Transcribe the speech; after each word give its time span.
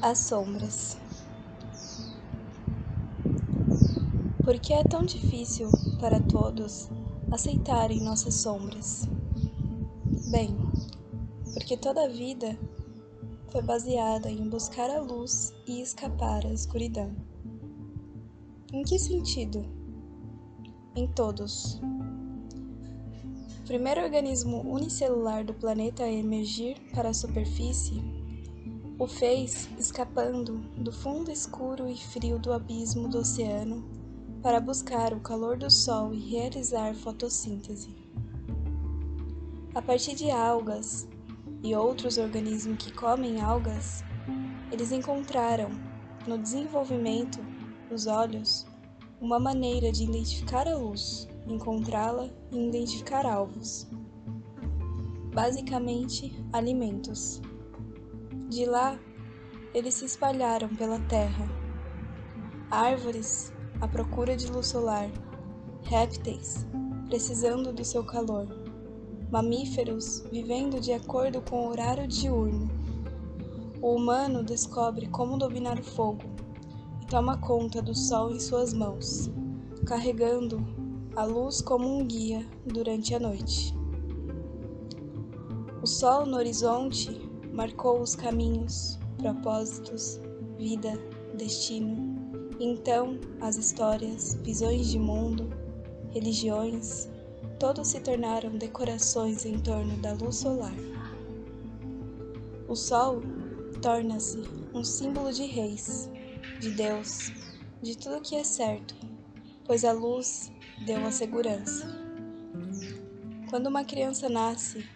As 0.00 0.18
sombras. 0.18 0.96
Por 4.44 4.56
que 4.60 4.72
é 4.72 4.84
tão 4.84 5.04
difícil 5.04 5.72
para 5.98 6.20
todos 6.20 6.88
aceitarem 7.32 8.00
nossas 8.00 8.34
sombras? 8.34 9.08
Bem, 10.30 10.56
porque 11.52 11.76
toda 11.76 12.04
a 12.04 12.08
vida 12.08 12.56
foi 13.50 13.60
baseada 13.60 14.30
em 14.30 14.48
buscar 14.48 14.88
a 14.88 15.00
luz 15.00 15.52
e 15.66 15.80
escapar 15.80 16.46
à 16.46 16.52
escuridão. 16.52 17.10
Em 18.72 18.84
que 18.84 19.00
sentido? 19.00 19.66
Em 20.94 21.08
todos. 21.08 21.80
O 23.60 23.66
primeiro 23.66 24.00
organismo 24.00 24.60
unicelular 24.60 25.44
do 25.44 25.54
planeta 25.54 26.04
a 26.04 26.12
emergir 26.12 26.78
para 26.94 27.08
a 27.08 27.14
superfície 27.14 28.17
o 28.98 29.06
fez 29.06 29.68
escapando 29.78 30.58
do 30.76 30.90
fundo 30.90 31.30
escuro 31.30 31.88
e 31.88 31.96
frio 31.96 32.38
do 32.38 32.52
abismo 32.52 33.08
do 33.08 33.18
oceano 33.18 33.88
para 34.42 34.60
buscar 34.60 35.12
o 35.12 35.20
calor 35.20 35.56
do 35.56 35.70
sol 35.70 36.12
e 36.12 36.18
realizar 36.18 36.94
fotossíntese. 36.94 37.94
A 39.74 39.80
partir 39.80 40.16
de 40.16 40.30
algas 40.30 41.06
e 41.62 41.74
outros 41.76 42.18
organismos 42.18 42.84
que 42.84 42.92
comem 42.92 43.40
algas, 43.40 44.02
eles 44.72 44.90
encontraram 44.90 45.70
no 46.26 46.36
desenvolvimento 46.36 47.38
dos 47.88 48.06
olhos 48.06 48.66
uma 49.20 49.38
maneira 49.38 49.92
de 49.92 50.04
identificar 50.04 50.66
a 50.66 50.76
luz, 50.76 51.28
encontrá-la 51.46 52.28
e 52.50 52.68
identificar 52.68 53.26
alvos. 53.26 53.86
Basicamente, 55.32 56.32
alimentos. 56.52 57.40
De 58.48 58.64
lá, 58.64 58.98
eles 59.74 59.94
se 59.94 60.06
espalharam 60.06 60.74
pela 60.74 60.98
terra. 61.00 61.46
Árvores 62.70 63.52
à 63.78 63.86
procura 63.86 64.34
de 64.34 64.50
luz 64.50 64.68
solar, 64.68 65.10
répteis 65.82 66.66
precisando 67.08 67.72
do 67.72 67.84
seu 67.84 68.04
calor, 68.04 68.46
mamíferos 69.30 70.22
vivendo 70.30 70.80
de 70.80 70.92
acordo 70.92 71.42
com 71.42 71.66
o 71.66 71.70
horário 71.70 72.08
diurno. 72.08 72.70
O 73.82 73.94
humano 73.94 74.42
descobre 74.42 75.08
como 75.08 75.38
dominar 75.38 75.78
o 75.78 75.84
fogo 75.84 76.24
e 77.02 77.06
toma 77.06 77.38
conta 77.38 77.82
do 77.82 77.94
sol 77.94 78.30
em 78.30 78.40
suas 78.40 78.72
mãos, 78.72 79.30
carregando 79.86 80.58
a 81.14 81.24
luz 81.24 81.60
como 81.60 81.98
um 81.98 82.06
guia 82.06 82.46
durante 82.64 83.14
a 83.14 83.20
noite. 83.20 83.74
O 85.82 85.86
sol 85.86 86.24
no 86.24 86.36
horizonte 86.38 87.27
marcou 87.58 88.00
os 88.00 88.14
caminhos, 88.14 89.00
propósitos, 89.16 90.20
vida, 90.56 90.92
destino. 91.34 92.16
Então, 92.60 93.18
as 93.40 93.56
histórias, 93.56 94.34
visões 94.44 94.86
de 94.86 94.96
mundo, 94.96 95.50
religiões, 96.14 97.08
todos 97.58 97.88
se 97.88 97.98
tornaram 97.98 98.56
decorações 98.56 99.44
em 99.44 99.58
torno 99.58 99.96
da 99.96 100.12
luz 100.12 100.36
solar. 100.36 100.76
O 102.68 102.76
sol 102.76 103.22
torna-se 103.82 104.38
um 104.72 104.84
símbolo 104.84 105.32
de 105.32 105.44
reis, 105.44 106.08
de 106.60 106.70
Deus, 106.70 107.32
de 107.82 107.98
tudo 107.98 108.20
que 108.20 108.36
é 108.36 108.44
certo, 108.44 108.94
pois 109.64 109.84
a 109.84 109.90
luz 109.90 110.52
deu 110.86 111.04
a 111.04 111.10
segurança. 111.10 111.88
Quando 113.50 113.66
uma 113.66 113.82
criança 113.82 114.28
nasce, 114.28 114.86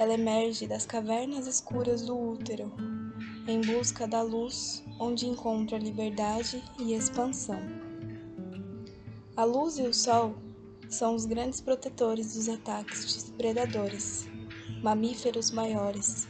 ela 0.00 0.14
emerge 0.14 0.66
das 0.66 0.86
cavernas 0.86 1.46
escuras 1.46 2.00
do 2.00 2.18
útero, 2.18 2.72
em 3.46 3.60
busca 3.60 4.08
da 4.08 4.22
luz 4.22 4.82
onde 4.98 5.26
encontra 5.26 5.76
liberdade 5.76 6.64
e 6.78 6.94
expansão. 6.94 7.60
A 9.36 9.44
luz 9.44 9.78
e 9.78 9.82
o 9.82 9.92
sol 9.92 10.36
são 10.88 11.14
os 11.14 11.26
grandes 11.26 11.60
protetores 11.60 12.32
dos 12.32 12.48
ataques 12.48 13.26
de 13.26 13.32
predadores, 13.32 14.26
mamíferos 14.82 15.50
maiores, 15.50 16.26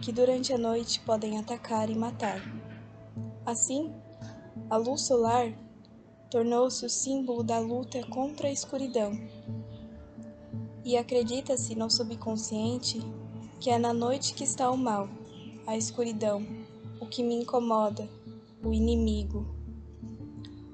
que 0.00 0.10
durante 0.10 0.52
a 0.52 0.58
noite 0.58 0.98
podem 1.06 1.38
atacar 1.38 1.88
e 1.90 1.94
matar. 1.94 2.42
Assim, 3.46 3.94
a 4.68 4.76
luz 4.76 5.02
solar 5.02 5.56
tornou-se 6.28 6.84
o 6.84 6.90
símbolo 6.90 7.44
da 7.44 7.60
luta 7.60 8.04
contra 8.08 8.48
a 8.48 8.52
escuridão 8.52 9.12
e 10.84 10.96
acredita-se 10.96 11.74
no 11.74 11.90
subconsciente 11.90 13.00
que 13.60 13.70
é 13.70 13.78
na 13.78 13.92
noite 13.92 14.34
que 14.34 14.42
está 14.42 14.70
o 14.70 14.76
mal, 14.76 15.08
a 15.66 15.76
escuridão, 15.76 16.44
o 17.00 17.06
que 17.06 17.22
me 17.22 17.36
incomoda, 17.36 18.08
o 18.64 18.72
inimigo. 18.72 19.46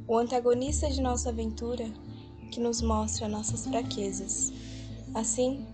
O 0.07 0.17
antagonista 0.17 0.89
de 0.89 1.03
nossa 1.03 1.29
aventura 1.29 1.93
que 2.51 2.59
nos 2.59 2.81
mostra 2.81 3.29
nossas 3.29 3.67
fraquezas. 3.67 4.53
Assim, 5.15 5.67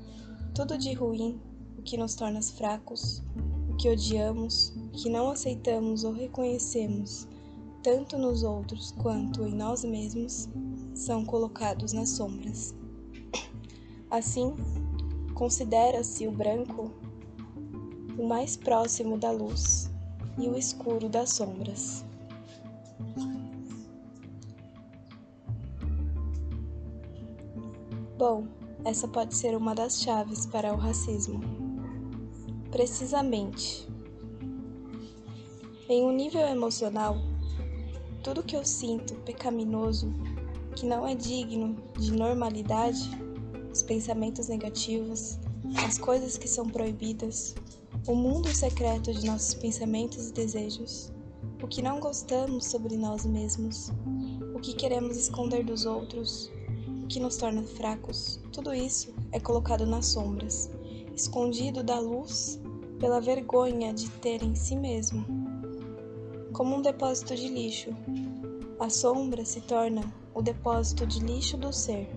tudo 0.54 0.76
de 0.76 0.92
ruim, 0.92 1.40
o 1.78 1.82
que 1.82 1.96
nos 1.96 2.16
torna 2.16 2.42
fracos, 2.42 3.22
o 3.70 3.76
que 3.76 3.88
odiamos, 3.88 4.70
o 4.70 4.90
que 4.90 5.08
não 5.08 5.30
aceitamos 5.30 6.02
ou 6.02 6.12
reconhecemos, 6.12 7.28
tanto 7.82 8.18
nos 8.18 8.42
outros 8.42 8.90
quanto 8.90 9.46
em 9.46 9.54
nós 9.54 9.84
mesmos, 9.84 10.48
são 10.94 11.24
colocados 11.24 11.92
nas 11.92 12.10
sombras. 12.10 12.74
Assim, 14.14 14.54
considera-se 15.34 16.24
o 16.28 16.30
branco 16.30 16.88
o 18.16 18.24
mais 18.24 18.56
próximo 18.56 19.18
da 19.18 19.32
luz 19.32 19.90
e 20.38 20.46
o 20.46 20.56
escuro 20.56 21.08
das 21.08 21.30
sombras. 21.30 22.04
Bom, 28.16 28.46
essa 28.84 29.08
pode 29.08 29.34
ser 29.34 29.56
uma 29.56 29.74
das 29.74 30.00
chaves 30.00 30.46
para 30.46 30.72
o 30.72 30.76
racismo. 30.76 31.40
Precisamente. 32.70 33.84
Em 35.88 36.04
um 36.04 36.12
nível 36.12 36.46
emocional, 36.46 37.16
tudo 38.22 38.44
que 38.44 38.54
eu 38.54 38.64
sinto 38.64 39.16
pecaminoso, 39.22 40.14
que 40.76 40.86
não 40.86 41.04
é 41.04 41.16
digno 41.16 41.74
de 41.98 42.12
normalidade, 42.12 43.23
os 43.74 43.82
pensamentos 43.82 44.46
negativos, 44.46 45.36
as 45.84 45.98
coisas 45.98 46.38
que 46.38 46.46
são 46.46 46.68
proibidas, 46.68 47.56
o 48.06 48.14
mundo 48.14 48.48
secreto 48.54 49.12
de 49.12 49.26
nossos 49.26 49.52
pensamentos 49.54 50.28
e 50.28 50.32
desejos, 50.32 51.12
o 51.60 51.66
que 51.66 51.82
não 51.82 51.98
gostamos 51.98 52.66
sobre 52.66 52.96
nós 52.96 53.26
mesmos, 53.26 53.90
o 54.54 54.60
que 54.60 54.74
queremos 54.74 55.16
esconder 55.16 55.64
dos 55.64 55.86
outros, 55.86 56.52
o 57.02 57.08
que 57.08 57.18
nos 57.18 57.36
torna 57.36 57.64
fracos, 57.64 58.38
tudo 58.52 58.72
isso 58.72 59.12
é 59.32 59.40
colocado 59.40 59.84
nas 59.84 60.06
sombras, 60.06 60.70
escondido 61.12 61.82
da 61.82 61.98
luz 61.98 62.60
pela 63.00 63.20
vergonha 63.20 63.92
de 63.92 64.08
ter 64.08 64.40
em 64.44 64.54
si 64.54 64.76
mesmo. 64.76 65.26
Como 66.52 66.76
um 66.76 66.80
depósito 66.80 67.34
de 67.34 67.48
lixo, 67.48 67.90
a 68.78 68.88
sombra 68.88 69.44
se 69.44 69.60
torna 69.62 70.14
o 70.32 70.40
depósito 70.40 71.04
de 71.04 71.18
lixo 71.18 71.56
do 71.56 71.72
ser 71.72 72.13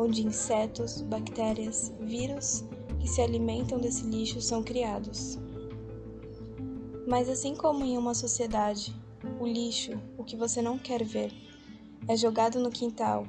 onde 0.00 0.26
insetos, 0.26 1.02
bactérias, 1.02 1.92
vírus 2.00 2.64
que 2.98 3.08
se 3.08 3.20
alimentam 3.20 3.78
desse 3.78 4.04
lixo 4.04 4.40
são 4.40 4.62
criados. 4.62 5.38
Mas 7.06 7.28
assim 7.28 7.54
como 7.54 7.84
em 7.84 7.96
uma 7.98 8.14
sociedade, 8.14 8.94
o 9.38 9.46
lixo, 9.46 9.92
o 10.16 10.24
que 10.24 10.36
você 10.36 10.62
não 10.62 10.78
quer 10.78 11.04
ver, 11.04 11.32
é 12.08 12.16
jogado 12.16 12.58
no 12.58 12.70
quintal, 12.70 13.26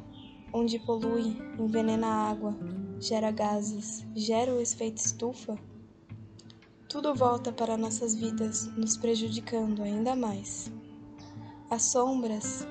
onde 0.54 0.80
polui, 0.80 1.38
envenena 1.59 2.08
a 2.08 2.30
água, 2.30 2.56
gera 3.00 3.32
gases, 3.32 4.06
gera 4.16 4.53
o 4.53 4.59
efeito 4.59 4.97
estufa, 4.97 5.58
tudo 6.88 7.16
volta 7.16 7.53
para 7.53 7.78
nossas 7.78 8.14
vidas, 8.14 8.67
nos 8.76 8.97
prejudicando 8.97 9.82
ainda 9.82 10.16
mais. 10.16 10.70
As 11.70 11.84
sombras 11.84 12.67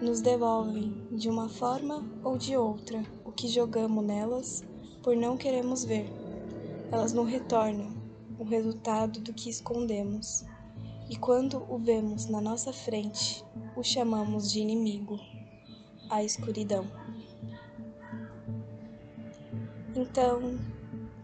nos 0.00 0.22
devolvem, 0.22 1.06
de 1.12 1.28
uma 1.28 1.48
forma 1.50 2.02
ou 2.24 2.38
de 2.38 2.56
outra, 2.56 3.04
o 3.28 3.32
que 3.32 3.46
jogamos 3.46 4.02
nelas 4.02 4.64
por 5.02 5.14
não 5.14 5.36
queremos 5.36 5.84
ver. 5.84 6.10
Elas 6.90 7.12
nos 7.12 7.28
retornam 7.28 7.94
o 8.38 8.44
resultado 8.44 9.20
do 9.20 9.34
que 9.34 9.50
escondemos. 9.50 10.46
E 11.10 11.16
quando 11.16 11.62
o 11.70 11.78
vemos 11.78 12.24
na 12.26 12.40
nossa 12.40 12.72
frente, 12.72 13.44
o 13.76 13.82
chamamos 13.82 14.50
de 14.50 14.60
inimigo, 14.60 15.20
a 16.08 16.24
escuridão. 16.24 16.86
Então, 19.94 20.58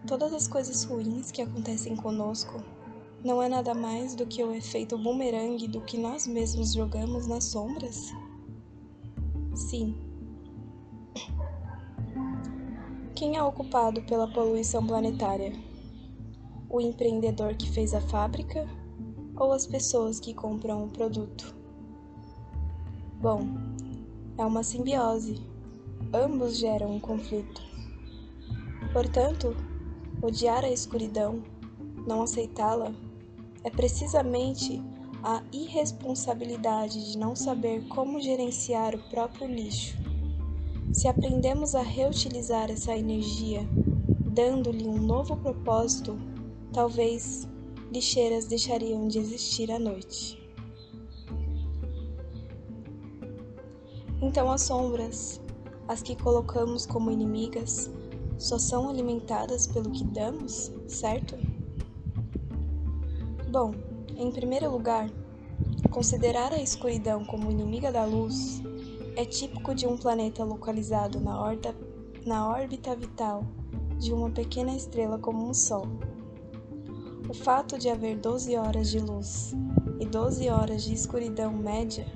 todas 0.06 0.35
as 0.35 0.47
coisas 0.47 0.85
ruins 0.85 1.31
que 1.31 1.41
acontecem 1.41 1.97
conosco 1.97 2.62
não 3.25 3.43
é 3.43 3.49
nada 3.49 3.73
mais 3.75 4.15
do 4.15 4.27
que 4.27 4.45
o 4.45 4.53
efeito 4.53 4.99
bumerangue 4.99 5.69
do 5.69 5.81
que 5.81 5.97
nós 5.97 6.27
mesmos 6.27 6.75
jogamos 6.75 7.27
nas 7.27 7.45
sombras? 7.45 8.12
Sim. 9.55 10.04
Quem 13.25 13.38
é 13.38 13.43
ocupado 13.43 14.03
pela 14.03 14.29
poluição 14.29 14.87
planetária? 14.87 15.50
O 16.69 16.79
empreendedor 16.79 17.55
que 17.55 17.71
fez 17.71 17.94
a 17.94 18.00
fábrica 18.03 18.69
ou 19.35 19.50
as 19.50 19.67
pessoas 19.67 20.21
que 20.21 20.35
compram 20.35 20.85
o 20.85 20.91
produto? 20.91 21.56
Bom, 23.23 23.47
é 24.37 24.44
uma 24.44 24.62
simbiose. 24.62 25.41
Ambos 26.12 26.59
geram 26.59 26.97
um 26.97 27.00
conflito. 27.00 27.62
Portanto, 28.93 29.56
odiar 30.20 30.62
a 30.62 30.70
escuridão, 30.70 31.43
não 32.06 32.20
aceitá-la, 32.20 32.93
é 33.65 33.70
precisamente 33.70 34.82
a 35.23 35.43
irresponsabilidade 35.50 37.12
de 37.12 37.17
não 37.17 37.35
saber 37.35 37.88
como 37.88 38.20
gerenciar 38.20 38.94
o 38.94 39.09
próprio 39.09 39.47
lixo. 39.47 40.04
Se 40.94 41.08
aprendemos 41.08 41.75
a 41.75 41.82
reutilizar 41.82 42.70
essa 42.70 42.96
energia, 42.96 43.69
dando-lhe 44.32 44.87
um 44.87 44.96
novo 44.96 45.37
propósito, 45.37 46.17
talvez 46.73 47.49
lixeiras 47.93 48.46
deixariam 48.46 49.08
de 49.08 49.19
existir 49.19 49.73
à 49.73 49.79
noite. 49.79 50.41
Então 54.23 54.52
as 54.52 54.62
sombras, 54.62 55.41
as 55.88 56.00
que 56.00 56.14
colocamos 56.14 56.87
como 56.87 57.11
inimigas, 57.11 57.91
só 58.38 58.56
são 58.56 58.88
alimentadas 58.88 59.67
pelo 59.67 59.91
que 59.91 60.05
damos, 60.05 60.73
certo? 60.87 61.37
Bom, 63.50 63.75
em 64.17 64.31
primeiro 64.31 64.70
lugar, 64.70 65.11
considerar 65.91 66.52
a 66.52 66.62
escuridão 66.62 67.25
como 67.25 67.50
inimiga 67.50 67.91
da 67.91 68.05
luz 68.05 68.62
é 69.16 69.25
típico 69.25 69.75
de 69.75 69.87
um 69.87 69.96
planeta 69.96 70.43
localizado 70.43 71.20
na, 71.20 71.40
orta, 71.40 71.75
na 72.26 72.49
órbita 72.49 72.96
vital 72.96 73.44
de 73.99 74.12
uma 74.12 74.28
pequena 74.28 74.75
estrela 74.75 75.19
como 75.19 75.49
um 75.49 75.55
Sol. 75.55 75.87
O 77.28 77.32
fato 77.32 77.78
de 77.78 77.88
haver 77.88 78.19
12 78.19 78.56
horas 78.56 78.90
de 78.90 78.99
luz 78.99 79.55
e 80.00 80.05
12 80.05 80.49
horas 80.50 80.82
de 80.82 80.94
escuridão 80.94 81.52
média 81.52 82.06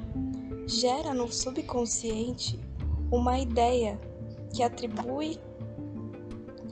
gera 0.66 1.14
no 1.14 1.32
subconsciente 1.32 2.60
uma 3.10 3.38
ideia 3.38 3.98
que 4.52 4.62
atribui 4.62 5.38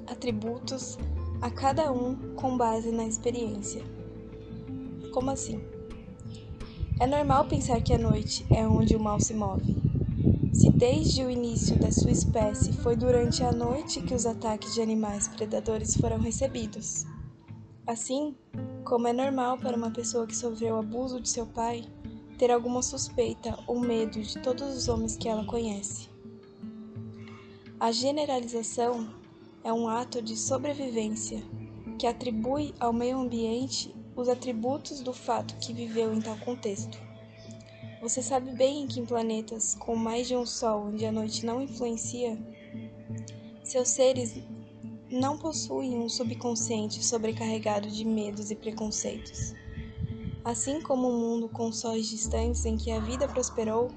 atributos 0.07 0.99
a 1.41 1.51
cada 1.51 1.93
um 1.93 2.35
com 2.35 2.57
base 2.57 2.91
na 2.91 3.07
experiência. 3.07 3.83
Como 5.13 5.31
assim? 5.31 5.63
É 6.99 7.07
normal 7.07 7.47
pensar 7.47 7.81
que 7.81 7.95
a 7.95 7.99
noite 7.99 8.45
é 8.51 8.67
onde 8.67 8.97
o 8.97 9.01
mal 9.01 9.21
se 9.21 9.33
move. 9.33 9.86
Se 10.57 10.71
desde 10.71 11.23
o 11.23 11.31
início 11.31 11.79
da 11.79 11.93
sua 11.93 12.11
espécie 12.11 12.73
foi 12.73 12.97
durante 12.97 13.45
a 13.45 13.53
noite 13.53 14.01
que 14.01 14.15
os 14.15 14.25
ataques 14.25 14.73
de 14.73 14.81
animais 14.81 15.29
predadores 15.29 15.95
foram 15.95 16.19
recebidos. 16.19 17.05
Assim, 17.87 18.35
como 18.83 19.07
é 19.07 19.13
normal 19.13 19.59
para 19.59 19.77
uma 19.77 19.91
pessoa 19.91 20.27
que 20.27 20.35
sofreu 20.35 20.79
abuso 20.79 21.21
de 21.21 21.29
seu 21.29 21.45
pai 21.47 21.85
ter 22.39 22.51
alguma 22.51 22.81
suspeita 22.81 23.55
ou 23.67 23.79
medo 23.79 24.19
de 24.23 24.39
todos 24.39 24.75
os 24.75 24.89
homens 24.89 25.15
que 25.15 25.29
ela 25.29 25.45
conhece. 25.45 26.09
A 27.79 27.93
generalização 27.93 29.15
é 29.63 29.71
um 29.71 29.87
ato 29.87 30.23
de 30.23 30.39
sobrevivência 30.39 31.43
que 31.99 32.07
atribui 32.07 32.73
ao 32.81 32.95
meio 32.95 33.19
ambiente 33.19 33.95
os 34.17 34.27
atributos 34.27 35.03
do 35.03 35.13
fato 35.13 35.55
que 35.59 35.75
viveu 35.75 36.15
em 36.15 36.21
tal 36.23 36.39
contexto. 36.39 37.06
Você 38.01 38.23
sabe 38.23 38.53
bem 38.53 38.87
que 38.87 39.01
em 39.01 39.07
planetas 39.07 39.75
com 39.75 39.97
mais 39.97 40.29
de 40.29 40.37
um 40.37 40.45
Sol 40.45 40.89
onde 40.89 41.07
a 41.07 41.13
noite 41.13 41.47
não 41.47 41.63
influencia, 41.63 42.39
seus 43.65 43.89
seres 43.89 44.35
não 45.11 45.39
possuem 45.39 45.99
um 45.99 46.09
subconsciente 46.09 47.05
sobrecarregado 47.05 47.89
de 47.89 48.05
medos 48.05 48.51
e 48.51 48.55
preconceitos. 48.55 49.55
Assim 50.45 50.81
como 50.81 51.09
um 51.09 51.19
mundo 51.19 51.49
com 51.49 51.73
sóis 51.73 52.07
distantes 52.07 52.65
em 52.65 52.77
que 52.77 52.93
a 52.93 53.01
vida 53.01 53.27
prosperou, 53.27 53.91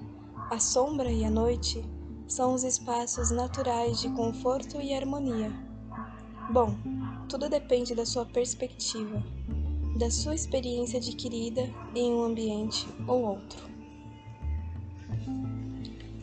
a 0.49 0.59
sombra 0.59 1.11
e 1.11 1.23
a 1.23 1.29
noite 1.29 1.83
são 2.27 2.53
os 2.53 2.63
espaços 2.63 3.31
naturais 3.31 3.99
de 3.99 4.09
conforto 4.09 4.81
e 4.81 4.93
harmonia. 4.93 5.51
Bom, 6.51 6.73
tudo 7.27 7.49
depende 7.49 7.93
da 7.93 8.05
sua 8.05 8.25
perspectiva, 8.25 9.21
da 9.97 10.09
sua 10.09 10.33
experiência 10.33 10.97
adquirida 10.97 11.69
em 11.93 12.11
um 12.11 12.23
ambiente 12.23 12.87
ou 13.07 13.23
outro. 13.23 13.68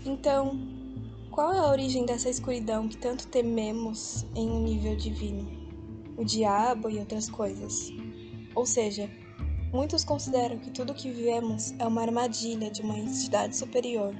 Então, 0.05 0.59
qual 1.31 1.53
é 1.53 1.59
a 1.59 1.71
origem 1.71 2.07
dessa 2.07 2.29
escuridão 2.29 2.89
que 2.89 2.97
tanto 2.97 3.27
tememos 3.29 4.27
em 4.35 4.49
um 4.49 4.63
nível 4.63 4.97
divino? 4.97 5.47
O 6.17 6.25
diabo 6.25 6.89
e 6.89 6.99
outras 6.99 7.29
coisas. 7.29 7.93
Ou 8.55 8.65
seja, 8.65 9.11
Muitos 9.73 10.05
consideram 10.05 10.59
que 10.59 10.71
tudo 10.71 10.93
o 10.93 10.95
que 10.95 11.11
vivemos 11.11 11.75
é 11.79 11.87
uma 11.87 12.01
armadilha 12.01 12.71
de 12.71 12.83
uma 12.83 12.99
entidade 12.99 13.57
superior 13.57 14.15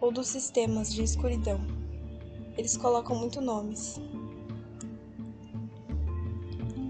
ou 0.00 0.12
dos 0.12 0.28
sistemas 0.28 0.92
de 0.92 1.02
escuridão. 1.02 1.60
Eles 2.56 2.76
colocam 2.76 3.14
muito 3.14 3.40
nomes. 3.40 4.00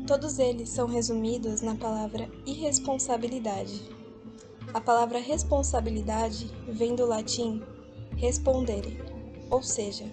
Todos 0.06 0.38
eles 0.38 0.68
são 0.68 0.86
resumidos 0.86 1.62
na 1.62 1.74
palavra 1.74 2.30
irresponsabilidade. 2.46 3.93
A 4.74 4.80
palavra 4.80 5.20
responsabilidade 5.20 6.50
vem 6.66 6.96
do 6.96 7.06
latim 7.06 7.62
respondere, 8.16 9.00
ou 9.48 9.62
seja, 9.62 10.04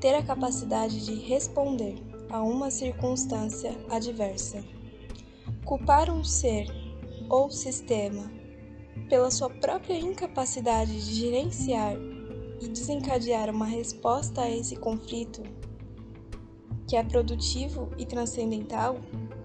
ter 0.00 0.14
a 0.14 0.22
capacidade 0.22 1.04
de 1.04 1.14
responder 1.14 1.96
a 2.30 2.42
uma 2.42 2.70
circunstância 2.70 3.76
adversa. 3.90 4.64
Culpar 5.66 6.08
um 6.10 6.24
ser 6.24 6.66
ou 7.28 7.50
sistema, 7.50 8.32
pela 9.10 9.30
sua 9.30 9.50
própria 9.50 9.98
incapacidade 9.98 10.92
de 11.04 11.14
gerenciar 11.14 11.94
e 12.58 12.68
desencadear 12.68 13.50
uma 13.50 13.66
resposta 13.66 14.40
a 14.40 14.50
esse 14.50 14.76
conflito, 14.76 15.42
que 16.88 16.96
é 16.96 17.04
produtivo 17.04 17.90
e 17.98 18.06
transcendental, 18.06 18.96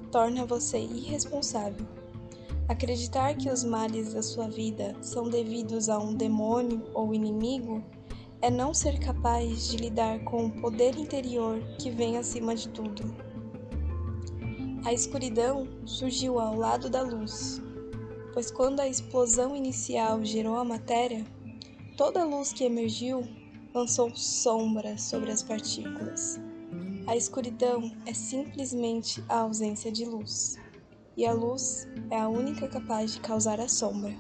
torna 0.10 0.46
você 0.46 0.80
irresponsável. 0.80 1.95
Acreditar 2.68 3.36
que 3.36 3.48
os 3.48 3.64
males 3.64 4.14
da 4.14 4.24
sua 4.24 4.48
vida 4.48 4.96
são 5.00 5.30
devidos 5.30 5.88
a 5.88 6.00
um 6.00 6.16
demônio 6.16 6.82
ou 6.96 7.14
inimigo 7.14 7.84
é 8.42 8.50
não 8.50 8.74
ser 8.74 9.00
capaz 9.00 9.68
de 9.68 9.78
lidar 9.78 10.24
com 10.24 10.48
o 10.48 10.62
poder 10.62 10.98
interior 10.98 11.62
que 11.80 11.92
vem 11.92 12.18
acima 12.18 12.56
de 12.56 12.68
tudo. 12.70 13.16
A 14.84 14.92
escuridão 14.92 15.68
surgiu 15.86 16.40
ao 16.40 16.56
lado 16.56 16.90
da 16.90 17.04
luz, 17.04 17.62
pois 18.34 18.50
quando 18.50 18.80
a 18.80 18.88
explosão 18.88 19.56
inicial 19.56 20.26
gerou 20.26 20.58
a 20.58 20.66
matéria, 20.66 21.24
toda 21.96 22.22
a 22.22 22.26
luz 22.26 22.52
que 22.52 22.64
emergiu 22.64 23.28
lançou 23.76 24.16
sombra 24.16 24.98
sobre 24.98 25.32
as 25.32 25.44
partículas. 25.44 26.40
A 27.06 27.16
escuridão 27.16 27.92
é 28.08 28.14
simplesmente 28.14 29.24
a 29.30 29.42
ausência 29.42 29.92
de 29.92 30.04
luz, 30.04 30.58
e 31.18 31.26
a 31.26 31.34
luz 31.34 31.88
é 32.10 32.20
a 32.20 32.28
única 32.28 32.68
capaz 32.68 33.14
de 33.14 33.20
causar 33.22 33.60
a 33.60 33.68
sombra. 33.68 34.16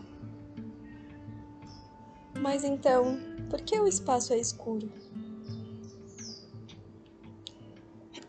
Mas 2.39 2.63
então, 2.63 3.17
por 3.49 3.61
que 3.61 3.79
o 3.79 3.87
espaço 3.87 4.33
é 4.33 4.37
escuro? 4.37 4.89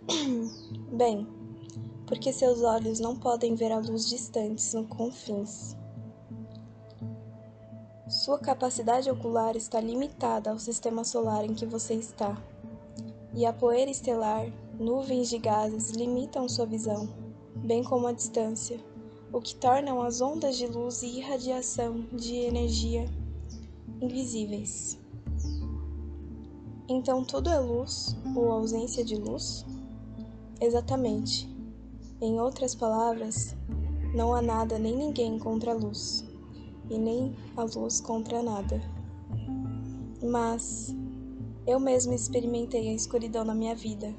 Bem, 0.93 1.27
porque 2.07 2.33
seus 2.33 2.63
olhos 2.63 3.01
não 3.01 3.17
podem 3.17 3.55
ver 3.55 3.73
a 3.73 3.79
luz 3.79 4.09
distantes 4.09 4.73
no 4.75 4.85
confins. 4.87 5.77
Sua 8.09 8.39
capacidade 8.39 9.11
ocular 9.11 9.57
está 9.57 9.81
limitada 9.81 10.51
ao 10.51 10.59
sistema 10.59 11.05
solar 11.05 11.45
em 11.45 11.55
que 11.55 11.67
você 11.67 11.95
está, 11.95 12.41
e 13.35 13.45
a 13.45 13.53
poeira 13.53 13.91
estelar, 13.91 14.47
nuvens 14.79 15.29
de 15.29 15.39
gases 15.39 15.91
limitam 15.91 16.49
sua 16.49 16.65
visão, 16.65 17.26
bem 17.65 17.83
como 17.83 18.07
a 18.07 18.13
distância, 18.13 18.79
o 19.33 19.41
que 19.41 19.55
tornam 19.55 20.03
as 20.03 20.21
ondas 20.21 20.57
de 20.57 20.67
luz 20.67 21.03
e 21.03 21.19
irradiação 21.19 22.07
de 22.13 22.35
energia 22.35 23.09
invisíveis. 24.01 24.99
Então 26.89 27.25
tudo 27.25 27.51
é 27.51 27.59
luz 27.59 28.17
ou 28.35 28.53
ausência 28.53 29.05
de 29.05 29.17
luz? 29.17 29.65
Exatamente. 30.61 31.49
Em 32.21 32.41
outras 32.41 32.75
palavras, 32.75 33.55
não 34.15 34.33
há 34.33 34.41
nada 34.41 34.79
nem 34.79 34.97
ninguém 34.97 35.39
contra 35.39 35.73
a 35.73 35.75
luz, 35.75 36.25
e 36.89 36.97
nem 36.97 37.35
a 37.57 37.65
luz 37.65 38.01
contra 38.01 38.43
nada. 38.43 38.81
Mas 40.23 40.95
eu 41.67 41.79
mesmo 41.81 42.15
experimentei 42.15 42.89
a 42.89 42.95
escuridão 42.95 43.45
na 43.45 43.55
minha 43.55 43.75
vida, 43.75 44.15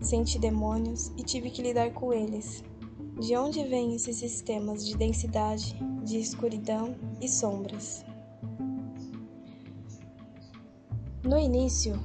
senti 0.00 0.38
demônios 0.38 1.12
e 1.16 1.22
tive 1.22 1.50
que 1.50 1.62
lidar 1.62 1.92
com 1.92 2.12
eles. 2.12 2.62
De 3.20 3.36
onde 3.36 3.64
vêm 3.64 3.94
esses 3.94 4.16
sistemas 4.16 4.86
de 4.86 4.96
densidade, 4.96 5.74
de 6.04 6.18
escuridão 6.18 6.94
e 7.20 7.28
sombras? 7.28 8.04
No 11.24 11.38
início, 11.38 11.98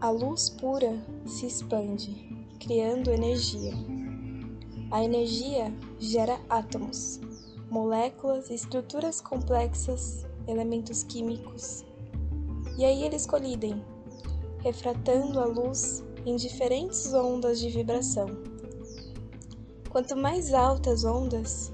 a 0.00 0.10
luz 0.10 0.50
pura 0.50 0.98
se 1.24 1.46
expande, 1.46 2.14
criando 2.60 3.10
energia. 3.10 3.72
A 4.90 5.02
energia 5.02 5.72
gera 5.98 6.38
átomos. 6.50 7.20
moléculas 7.70 8.50
estruturas 8.50 9.18
complexas, 9.22 10.26
elementos 10.46 11.02
químicos. 11.04 11.86
E 12.76 12.84
aí 12.84 13.02
eles 13.02 13.24
colidem, 13.26 13.82
refratando 14.58 15.40
a 15.40 15.46
luz 15.46 16.04
em 16.24 16.36
diferentes 16.36 17.12
ondas 17.12 17.58
de 17.60 17.68
vibração. 17.68 18.26
Quanto 19.90 20.16
mais 20.16 20.54
altas 20.54 21.04
ondas, 21.04 21.72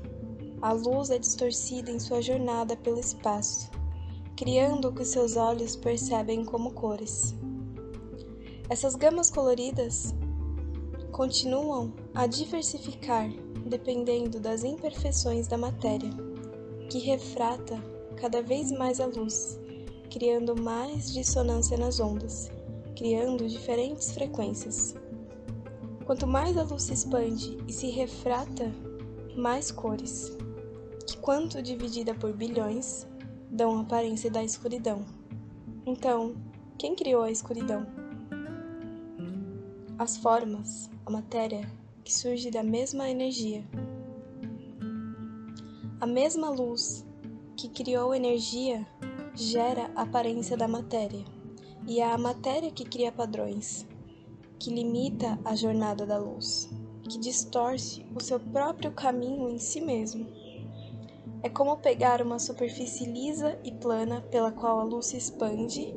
a 0.60 0.72
luz 0.72 1.10
é 1.10 1.18
distorcida 1.18 1.90
em 1.90 2.00
sua 2.00 2.20
jornada 2.20 2.76
pelo 2.76 2.98
espaço, 2.98 3.70
criando 4.36 4.88
o 4.88 4.92
que 4.92 5.04
seus 5.04 5.36
olhos 5.36 5.76
percebem 5.76 6.44
como 6.44 6.72
cores. 6.72 7.34
Essas 8.68 8.94
gamas 8.94 9.30
coloridas 9.30 10.14
continuam 11.12 11.92
a 12.14 12.26
diversificar 12.26 13.30
dependendo 13.66 14.40
das 14.40 14.64
imperfeições 14.64 15.46
da 15.46 15.58
matéria, 15.58 16.10
que 16.90 16.98
refrata 16.98 17.78
cada 18.16 18.42
vez 18.42 18.72
mais 18.72 18.98
a 18.98 19.06
luz, 19.06 19.58
criando 20.10 20.60
mais 20.60 21.12
dissonância 21.12 21.76
nas 21.76 22.00
ondas, 22.00 22.50
criando 22.98 23.46
diferentes 23.46 24.10
frequências. 24.10 24.96
Quanto 26.04 26.26
mais 26.26 26.56
a 26.56 26.64
luz 26.64 26.82
se 26.82 26.94
expande 26.94 27.56
e 27.68 27.72
se 27.72 27.88
refrata, 27.90 28.72
mais 29.36 29.70
cores, 29.70 30.36
que 31.06 31.16
quanto 31.18 31.62
dividida 31.62 32.12
por 32.12 32.32
bilhões, 32.32 33.06
dão 33.48 33.78
a 33.78 33.82
aparência 33.82 34.28
da 34.28 34.42
escuridão. 34.42 35.06
Então, 35.86 36.34
quem 36.76 36.96
criou 36.96 37.22
a 37.22 37.30
escuridão? 37.30 37.86
As 39.96 40.16
formas, 40.16 40.90
a 41.06 41.10
matéria, 41.10 41.70
que 42.02 42.12
surge 42.12 42.50
da 42.50 42.64
mesma 42.64 43.08
energia. 43.08 43.64
A 46.00 46.06
mesma 46.06 46.50
luz 46.50 47.06
que 47.56 47.68
criou 47.68 48.12
energia 48.12 48.84
gera 49.36 49.88
a 49.94 50.02
aparência 50.02 50.56
da 50.56 50.66
matéria, 50.66 51.37
e 51.88 52.02
a 52.02 52.18
matéria 52.18 52.70
que 52.70 52.84
cria 52.84 53.10
padrões, 53.10 53.86
que 54.58 54.68
limita 54.68 55.38
a 55.42 55.56
jornada 55.56 56.04
da 56.04 56.18
luz, 56.18 56.68
que 57.08 57.18
distorce 57.18 58.04
o 58.14 58.22
seu 58.22 58.38
próprio 58.38 58.92
caminho 58.92 59.48
em 59.48 59.58
si 59.58 59.80
mesmo. 59.80 60.26
É 61.42 61.48
como 61.48 61.78
pegar 61.78 62.20
uma 62.20 62.38
superfície 62.38 63.06
lisa 63.06 63.58
e 63.64 63.72
plana 63.72 64.20
pela 64.20 64.52
qual 64.52 64.80
a 64.80 64.84
luz 64.84 65.06
se 65.06 65.16
expande 65.16 65.94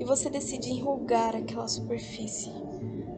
e 0.00 0.04
você 0.06 0.30
decide 0.30 0.70
enrugar 0.70 1.36
aquela 1.36 1.68
superfície 1.68 2.50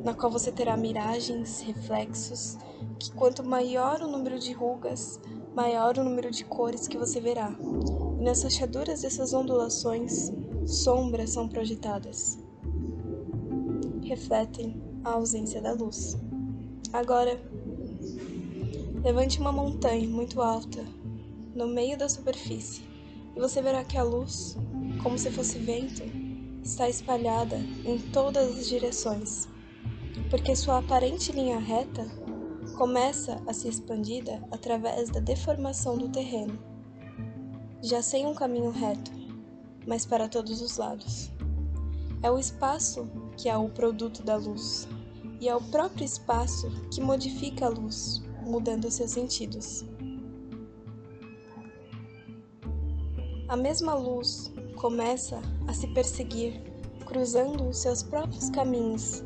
na 0.02 0.12
qual 0.12 0.32
você 0.32 0.50
terá 0.50 0.76
miragens, 0.76 1.60
reflexos, 1.60 2.58
que 2.98 3.12
quanto 3.12 3.44
maior 3.44 4.00
o 4.00 4.08
número 4.08 4.40
de 4.40 4.52
rugas, 4.52 5.20
maior 5.54 5.96
o 5.98 6.04
número 6.04 6.32
de 6.32 6.44
cores 6.44 6.88
que 6.88 6.98
você 6.98 7.20
verá. 7.20 7.54
E 8.18 8.24
nas 8.24 8.42
fechaduras 8.42 9.02
dessas 9.02 9.32
ondulações, 9.32 10.32
sombras 10.68 11.30
são 11.30 11.48
projetadas. 11.48 12.38
Refletem 14.02 14.80
a 15.04 15.10
ausência 15.12 15.60
da 15.60 15.72
luz. 15.72 16.16
Agora, 16.92 17.40
levante 19.02 19.40
uma 19.40 19.52
montanha 19.52 20.08
muito 20.08 20.40
alta, 20.40 20.84
no 21.54 21.66
meio 21.66 21.96
da 21.96 22.08
superfície, 22.08 22.82
e 23.36 23.40
você 23.40 23.60
verá 23.60 23.84
que 23.84 23.96
a 23.96 24.02
luz, 24.02 24.56
como 25.02 25.18
se 25.18 25.30
fosse 25.30 25.58
vento, 25.58 26.02
está 26.62 26.88
espalhada 26.88 27.56
em 27.84 27.98
todas 28.12 28.58
as 28.58 28.66
direções 28.66 29.48
porque 30.30 30.54
sua 30.54 30.78
aparente 30.78 31.32
linha 31.32 31.58
reta 31.58 32.04
começa 32.76 33.42
a 33.46 33.52
ser 33.52 33.68
expandida 33.68 34.42
através 34.50 35.10
da 35.10 35.20
deformação 35.20 35.96
do 35.96 36.08
terreno, 36.08 36.58
já 37.82 38.02
sem 38.02 38.26
um 38.26 38.34
caminho 38.34 38.70
reto, 38.70 39.10
mas 39.88 40.06
para 40.06 40.28
todos 40.28 40.62
os 40.62 40.76
lados. 40.76 41.32
É 42.22 42.30
o 42.30 42.38
espaço 42.38 43.08
que 43.36 43.48
é 43.48 43.56
o 43.56 43.68
produto 43.68 44.22
da 44.22 44.36
luz, 44.36 44.86
e 45.40 45.48
é 45.48 45.56
o 45.56 45.60
próprio 45.60 46.04
espaço 46.04 46.70
que 46.92 47.00
modifica 47.00 47.66
a 47.66 47.70
luz, 47.70 48.22
mudando 48.42 48.88
seus 48.90 49.10
sentidos. 49.10 49.84
A 53.48 53.56
mesma 53.56 53.94
luz 53.94 54.52
começa 54.76 55.40
a 55.66 55.72
se 55.72 55.88
perseguir, 55.88 56.62
cruzando 57.06 57.68
os 57.68 57.78
seus 57.78 58.02
próprios 58.02 58.50
caminhos 58.50 59.24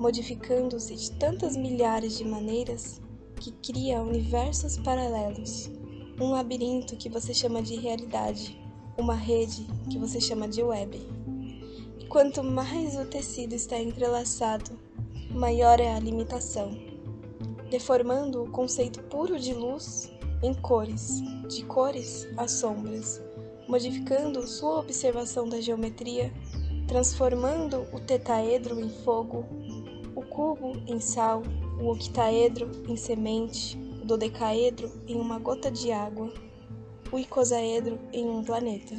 modificando-se 0.00 0.96
de 0.96 1.12
tantas 1.12 1.54
milhares 1.54 2.16
de 2.16 2.24
maneiras 2.24 3.02
que 3.38 3.52
cria 3.52 4.00
universos 4.00 4.78
paralelos, 4.78 5.70
um 6.18 6.30
labirinto 6.30 6.96
que 6.96 7.10
você 7.10 7.34
chama 7.34 7.60
de 7.60 7.76
realidade, 7.76 8.58
uma 9.00 9.14
rede 9.14 9.66
que 9.90 9.98
você 9.98 10.20
chama 10.20 10.46
de 10.46 10.62
web. 10.62 11.00
Quanto 12.08 12.42
mais 12.42 12.96
o 12.96 13.04
tecido 13.06 13.54
está 13.54 13.78
entrelaçado, 13.78 14.78
maior 15.30 15.80
é 15.80 15.94
a 15.94 16.00
limitação, 16.00 16.76
deformando 17.70 18.42
o 18.42 18.50
conceito 18.50 19.02
puro 19.04 19.38
de 19.38 19.54
luz 19.54 20.10
em 20.42 20.52
cores, 20.54 21.22
de 21.48 21.64
cores 21.64 22.28
a 22.36 22.48
sombras, 22.48 23.22
modificando 23.68 24.46
sua 24.46 24.80
observação 24.80 25.48
da 25.48 25.60
geometria, 25.60 26.32
transformando 26.88 27.86
o 27.92 28.00
tetaedro 28.00 28.80
em 28.80 28.90
fogo, 29.04 29.46
o 30.16 30.22
cubo 30.22 30.72
em 30.86 30.98
sal, 30.98 31.42
o 31.80 31.92
octaedro 31.92 32.70
em 32.88 32.96
semente, 32.96 33.78
o 34.02 34.04
dodecaedro 34.04 34.90
em 35.06 35.16
uma 35.16 35.38
gota 35.38 35.70
de 35.70 35.92
água, 35.92 36.32
o 37.12 37.18
icosaedro 37.18 37.98
em 38.12 38.28
um 38.28 38.44
planeta. 38.44 38.96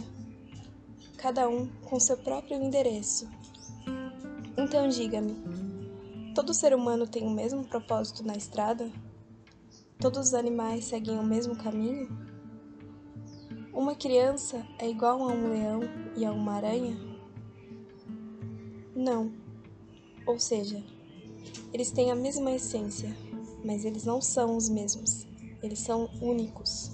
Cada 1.18 1.48
um 1.48 1.68
com 1.86 2.00
seu 2.00 2.18
próprio 2.18 2.62
endereço. 2.62 3.30
Então 4.58 4.90
diga-me, 4.90 5.36
todo 6.36 6.54
ser 6.54 6.74
humano 6.76 7.08
tem 7.08 7.26
o 7.26 7.30
mesmo 7.30 7.64
propósito 7.64 8.24
na 8.24 8.36
estrada? 8.36 8.92
Todos 10.00 10.28
os 10.28 10.34
animais 10.34 10.86
seguem 10.86 11.18
o 11.18 11.24
mesmo 11.24 11.56
caminho? 11.56 12.10
Uma 13.74 13.96
criança 13.96 14.66
é 14.78 14.90
igual 14.90 15.22
a 15.22 15.28
um 15.28 15.50
leão 15.50 15.82
e 16.18 16.26
a 16.26 16.32
uma 16.32 16.56
aranha? 16.56 16.98
Não. 18.94 19.32
Ou 20.26 20.38
seja, 20.38 20.84
eles 21.74 21.92
têm 21.92 22.12
a 22.12 22.16
mesma 22.16 22.52
essência, 22.52 23.16
mas 23.64 23.86
eles 23.86 24.04
não 24.04 24.20
são 24.20 24.58
os 24.58 24.68
mesmos. 24.68 25.26
Eles 25.64 25.80
são 25.80 26.10
únicos. 26.22 26.91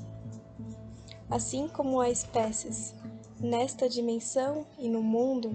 Assim 1.30 1.68
como 1.68 2.00
há 2.00 2.10
espécies 2.10 2.96
nesta 3.40 3.90
dimensão 3.90 4.66
e 4.80 4.90
no 4.90 5.04
mundo, 5.04 5.54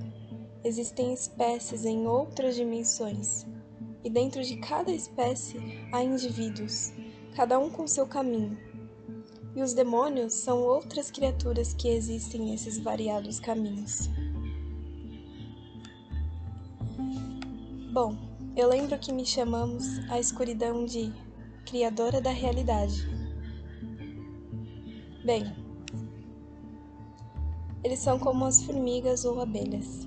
existem 0.62 1.12
espécies 1.14 1.84
em 1.84 2.06
outras 2.06 2.54
dimensões. 2.54 3.46
E 4.04 4.10
dentro 4.10 4.42
de 4.42 4.56
cada 4.56 4.92
espécie 4.92 5.58
há 5.92 6.02
indivíduos, 6.02 6.92
cada 7.34 7.58
um 7.58 7.70
com 7.70 7.86
seu 7.86 8.06
caminho. 8.06 8.58
E 9.56 9.62
os 9.62 9.72
demônios 9.72 10.34
são 10.34 10.60
outras 10.62 11.10
criaturas 11.10 11.72
que 11.72 11.88
existem 11.88 12.42
nesses 12.42 12.78
variados 12.78 13.40
caminhos. 13.40 14.10
Bom, 17.92 18.16
eu 18.56 18.68
lembro 18.68 18.98
que 18.98 19.12
me 19.12 19.24
chamamos 19.24 19.98
a 20.10 20.18
escuridão 20.18 20.84
de 20.84 21.12
Criadora 21.64 22.20
da 22.20 22.30
Realidade. 22.30 23.06
Bem, 25.24 25.61
eles 27.84 27.98
são 27.98 28.18
como 28.18 28.44
as 28.44 28.62
formigas 28.62 29.24
ou 29.24 29.40
abelhas, 29.40 30.06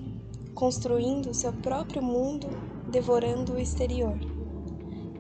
construindo 0.54 1.34
seu 1.34 1.52
próprio 1.52 2.02
mundo, 2.02 2.48
devorando 2.90 3.54
o 3.54 3.60
exterior. 3.60 4.18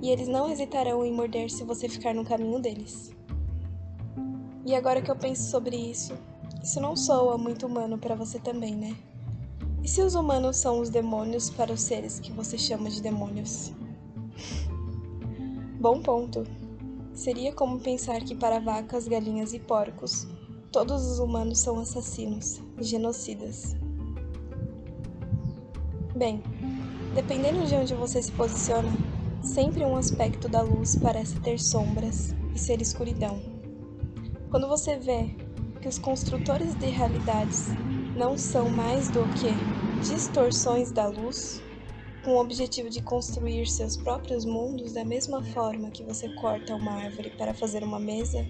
E 0.01 0.09
eles 0.09 0.27
não 0.27 0.49
hesitarão 0.49 1.03
em 1.03 1.11
morder 1.11 1.49
se 1.49 1.63
você 1.63 1.89
ficar 1.89 2.13
no 2.13 2.23
caminho 2.23 2.59
deles. 2.59 3.13
E 4.65 4.73
agora 4.73 5.01
que 5.01 5.11
eu 5.11 5.15
penso 5.15 5.49
sobre 5.49 5.75
isso, 5.75 6.13
isso 6.63 6.79
não 6.79 6.95
soa 6.95 7.37
muito 7.37 7.67
humano 7.67 7.97
para 7.97 8.15
você 8.15 8.39
também, 8.39 8.75
né? 8.75 8.95
E 9.83 9.87
se 9.87 10.01
os 10.01 10.15
humanos 10.15 10.57
são 10.57 10.79
os 10.79 10.89
demônios 10.89 11.49
para 11.49 11.73
os 11.73 11.81
seres 11.81 12.19
que 12.19 12.31
você 12.31 12.57
chama 12.57 12.89
de 12.89 13.01
demônios? 13.01 13.71
Bom 15.79 16.01
ponto. 16.01 16.43
Seria 17.13 17.53
como 17.53 17.79
pensar 17.79 18.21
que 18.21 18.35
para 18.35 18.59
vacas, 18.59 19.07
galinhas 19.07 19.53
e 19.53 19.59
porcos, 19.59 20.27
todos 20.75 21.05
os 21.07 21.19
humanos 21.19 21.59
são 21.59 21.79
assassinos, 21.79 22.61
genocidas. 22.81 23.77
Bem, 26.13 26.43
dependendo 27.13 27.65
de 27.65 27.75
onde 27.75 27.93
você 27.93 28.21
se 28.21 28.29
posiciona, 28.33 28.91
sempre 29.41 29.85
um 29.85 29.95
aspecto 29.95 30.49
da 30.49 30.61
luz 30.61 30.97
parece 30.97 31.39
ter 31.39 31.61
sombras 31.61 32.35
e 32.53 32.59
ser 32.59 32.81
escuridão. 32.81 33.41
Quando 34.51 34.67
você 34.67 34.97
vê 34.97 35.33
que 35.81 35.87
os 35.87 35.97
construtores 35.97 36.75
de 36.75 36.87
realidades 36.87 37.67
não 38.13 38.37
são 38.37 38.69
mais 38.69 39.09
do 39.09 39.25
que 39.29 39.53
distorções 40.05 40.91
da 40.91 41.07
luz, 41.07 41.61
com 42.25 42.31
o 42.31 42.41
objetivo 42.41 42.89
de 42.89 43.01
construir 43.01 43.65
seus 43.65 43.95
próprios 43.95 44.43
mundos 44.43 44.91
da 44.91 45.05
mesma 45.05 45.41
forma 45.41 45.89
que 45.89 46.03
você 46.03 46.27
corta 46.35 46.75
uma 46.75 46.91
árvore 46.91 47.29
para 47.29 47.53
fazer 47.53 47.81
uma 47.81 47.99
mesa, 47.99 48.45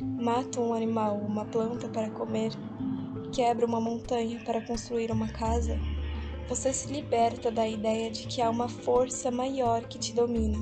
mata 0.00 0.60
um 0.60 0.72
animal, 0.72 1.16
uma 1.16 1.44
planta 1.44 1.88
para 1.88 2.10
comer, 2.10 2.52
quebra 3.32 3.66
uma 3.66 3.80
montanha 3.80 4.40
para 4.44 4.60
construir 4.60 5.10
uma 5.10 5.28
casa, 5.28 5.78
você 6.48 6.72
se 6.72 6.92
liberta 6.92 7.50
da 7.50 7.68
ideia 7.68 8.10
de 8.10 8.26
que 8.26 8.40
há 8.40 8.48
uma 8.48 8.68
força 8.68 9.30
maior 9.30 9.84
que 9.84 9.98
te 9.98 10.14
domina, 10.14 10.58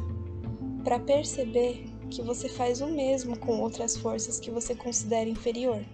para 0.82 0.98
perceber 0.98 1.84
que 2.10 2.22
você 2.22 2.48
faz 2.48 2.80
o 2.80 2.86
mesmo 2.86 3.38
com 3.38 3.60
outras 3.60 3.96
forças 3.96 4.40
que 4.40 4.50
você 4.50 4.74
considera 4.74 5.28
inferior. 5.28 5.84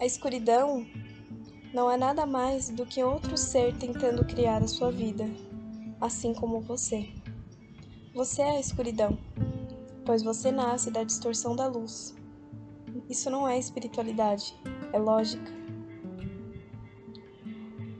A 0.00 0.04
escuridão 0.06 0.86
não 1.72 1.90
é 1.90 1.96
nada 1.96 2.26
mais 2.26 2.68
do 2.68 2.84
que 2.84 3.02
outro 3.02 3.36
ser 3.36 3.76
tentando 3.76 4.24
criar 4.24 4.62
a 4.62 4.68
sua 4.68 4.90
vida, 4.90 5.28
assim 6.00 6.34
como 6.34 6.60
você. 6.60 7.08
Você 8.14 8.42
é 8.42 8.50
a 8.50 8.60
escuridão, 8.60 9.18
pois 10.04 10.22
você 10.22 10.50
nasce 10.50 10.90
da 10.90 11.02
distorção 11.02 11.56
da 11.56 11.66
luz. 11.66 12.14
Isso 13.08 13.30
não 13.30 13.46
é 13.46 13.58
espiritualidade, 13.58 14.54
é 14.92 14.98
lógica. 14.98 15.52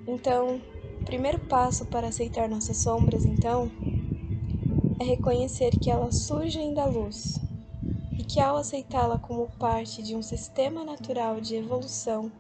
Então, 0.06 0.60
o 1.00 1.04
primeiro 1.04 1.38
passo 1.38 1.86
para 1.86 2.08
aceitar 2.08 2.48
nossas 2.48 2.76
sombras, 2.78 3.24
então, 3.24 3.70
é 5.00 5.04
reconhecer 5.04 5.76
que 5.78 5.90
elas 5.90 6.16
surgem 6.16 6.74
da 6.74 6.84
luz 6.84 7.40
e 8.18 8.22
que 8.22 8.38
ao 8.38 8.56
aceitá-la 8.56 9.18
como 9.18 9.48
parte 9.58 10.02
de 10.02 10.14
um 10.14 10.22
sistema 10.22 10.84
natural 10.84 11.40
de 11.40 11.56
evolução, 11.56 12.30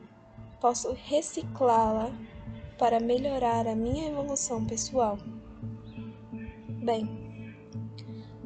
posso 0.60 0.92
reciclá-la 0.92 2.12
para 2.78 3.00
melhorar 3.00 3.66
a 3.66 3.74
minha 3.74 4.08
evolução 4.08 4.64
pessoal. 4.64 5.18
Bem, 6.82 7.23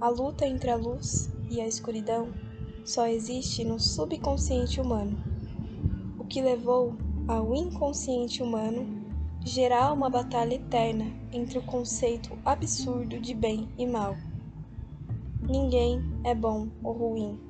a 0.01 0.09
luta 0.09 0.47
entre 0.47 0.71
a 0.71 0.77
luz 0.77 1.29
e 1.51 1.61
a 1.61 1.67
escuridão 1.67 2.29
só 2.85 3.07
existe 3.07 3.65
no 3.65 3.81
subconsciente 3.81 4.81
humano, 4.81 5.19
o 6.19 6.25
que 6.25 6.41
levou 6.41 6.95
ao 7.27 7.55
inconsciente 7.55 8.43
humano 8.43 8.87
gerar 9.45 9.93
uma 9.93 10.09
batalha 10.09 10.55
eterna 10.55 11.07
entre 11.33 11.59
o 11.59 11.63
conceito 11.63 12.39
absurdo 12.45 13.19
de 13.19 13.35
bem 13.35 13.69
e 13.77 13.87
mal. 13.87 14.17
Ninguém 15.43 16.01
é 16.25 16.35
bom 16.35 16.69
ou 16.83 16.93
ruim. 16.93 17.41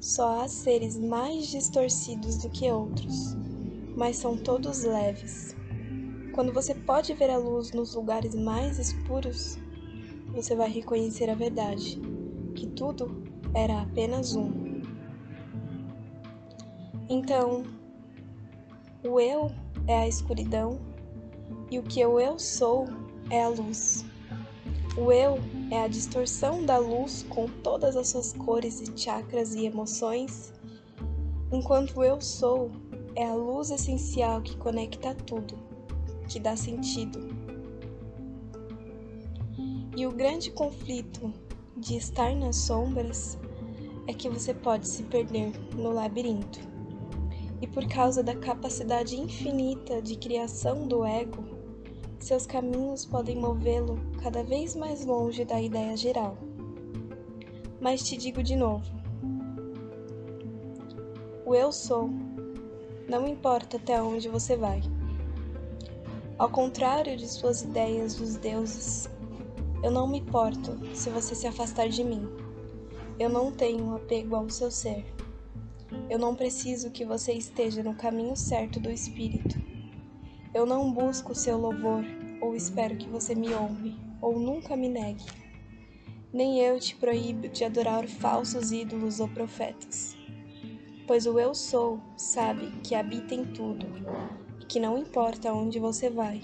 Só 0.00 0.40
há 0.40 0.48
seres 0.48 0.98
mais 0.98 1.46
distorcidos 1.46 2.36
do 2.38 2.50
que 2.50 2.70
outros, 2.70 3.36
mas 3.96 4.16
são 4.16 4.36
todos 4.36 4.82
leves. 4.82 5.54
Quando 6.34 6.52
você 6.52 6.74
pode 6.74 7.14
ver 7.14 7.30
a 7.30 7.38
luz 7.38 7.72
nos 7.72 7.94
lugares 7.94 8.34
mais 8.34 8.78
escuros, 8.78 9.58
você 10.36 10.54
vai 10.54 10.70
reconhecer 10.70 11.30
a 11.30 11.34
verdade, 11.34 11.98
que 12.54 12.66
tudo 12.66 13.24
era 13.54 13.80
apenas 13.80 14.36
um. 14.36 14.82
Então, 17.08 17.64
o 19.02 19.18
eu 19.18 19.50
é 19.86 20.00
a 20.00 20.06
escuridão 20.06 20.78
e 21.70 21.78
o 21.78 21.82
que 21.82 22.04
o 22.04 22.20
eu 22.20 22.38
sou 22.38 22.86
é 23.30 23.42
a 23.42 23.48
luz. 23.48 24.04
O 24.98 25.10
eu 25.10 25.38
é 25.70 25.80
a 25.82 25.88
distorção 25.88 26.66
da 26.66 26.76
luz 26.76 27.24
com 27.30 27.46
todas 27.46 27.96
as 27.96 28.08
suas 28.08 28.34
cores 28.34 28.82
e 28.82 28.98
chakras 28.98 29.54
e 29.54 29.64
emoções, 29.64 30.52
enquanto 31.50 31.96
o 31.96 32.04
eu 32.04 32.20
sou 32.20 32.70
é 33.14 33.24
a 33.24 33.34
luz 33.34 33.70
essencial 33.70 34.42
que 34.42 34.54
conecta 34.58 35.14
tudo, 35.14 35.56
que 36.28 36.38
dá 36.38 36.54
sentido. 36.56 37.35
E 39.96 40.06
o 40.06 40.12
grande 40.12 40.50
conflito 40.50 41.32
de 41.74 41.96
estar 41.96 42.36
nas 42.36 42.56
sombras 42.56 43.38
é 44.06 44.12
que 44.12 44.28
você 44.28 44.52
pode 44.52 44.86
se 44.86 45.02
perder 45.04 45.52
no 45.74 45.90
labirinto. 45.90 46.60
E 47.62 47.66
por 47.66 47.88
causa 47.88 48.22
da 48.22 48.36
capacidade 48.36 49.18
infinita 49.18 50.02
de 50.02 50.16
criação 50.16 50.86
do 50.86 51.02
ego, 51.02 51.42
seus 52.18 52.44
caminhos 52.44 53.06
podem 53.06 53.36
movê-lo 53.36 53.98
cada 54.22 54.44
vez 54.44 54.76
mais 54.76 55.06
longe 55.06 55.46
da 55.46 55.58
ideia 55.62 55.96
geral. 55.96 56.36
Mas 57.80 58.02
te 58.02 58.18
digo 58.18 58.42
de 58.42 58.54
novo: 58.54 58.84
o 61.46 61.54
eu 61.54 61.72
sou, 61.72 62.10
não 63.08 63.26
importa 63.26 63.78
até 63.78 64.02
onde 64.02 64.28
você 64.28 64.58
vai. 64.58 64.82
Ao 66.36 66.50
contrário 66.50 67.16
de 67.16 67.26
suas 67.26 67.62
ideias 67.62 68.16
dos 68.16 68.36
deuses, 68.36 69.08
eu 69.82 69.90
não 69.90 70.06
me 70.06 70.18
importo 70.18 70.78
se 70.94 71.10
você 71.10 71.34
se 71.34 71.46
afastar 71.46 71.88
de 71.88 72.02
mim. 72.02 72.26
Eu 73.18 73.28
não 73.28 73.52
tenho 73.52 73.94
apego 73.94 74.36
ao 74.36 74.50
seu 74.50 74.70
ser. 74.70 75.04
Eu 76.10 76.18
não 76.18 76.34
preciso 76.34 76.90
que 76.90 77.04
você 77.04 77.32
esteja 77.32 77.82
no 77.82 77.94
caminho 77.94 78.36
certo 78.36 78.80
do 78.80 78.90
espírito. 78.90 79.58
Eu 80.52 80.66
não 80.66 80.92
busco 80.92 81.34
seu 81.34 81.58
louvor, 81.58 82.04
ou 82.40 82.54
espero 82.54 82.96
que 82.96 83.08
você 83.08 83.34
me 83.34 83.54
honre, 83.54 83.94
ou 84.20 84.38
nunca 84.38 84.76
me 84.76 84.88
negue. 84.88 85.24
Nem 86.32 86.60
eu 86.60 86.78
te 86.78 86.96
proíbo 86.96 87.48
de 87.48 87.64
adorar 87.64 88.06
falsos 88.08 88.72
ídolos 88.72 89.20
ou 89.20 89.28
profetas. 89.28 90.16
Pois 91.06 91.26
o 91.26 91.38
eu 91.38 91.54
sou 91.54 92.00
sabe 92.16 92.70
que 92.82 92.94
habita 92.94 93.34
em 93.34 93.44
tudo, 93.44 93.86
e 94.60 94.64
que 94.64 94.80
não 94.80 94.98
importa 94.98 95.52
onde 95.52 95.78
você 95.78 96.10
vai. 96.10 96.42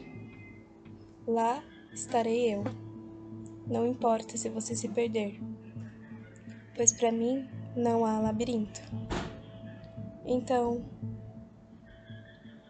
Lá 1.27 1.63
estarei 1.93 2.55
eu. 2.55 2.65
Não 3.73 3.87
importa 3.87 4.37
se 4.37 4.51
você 4.51 4.77
se 4.77 4.87
perder, 4.87 5.41
pois 6.77 6.93
para 6.93 7.11
mim 7.11 7.49
não 7.75 8.05
há 8.05 8.21
labirinto. 8.21 8.83
Então, 10.27 10.85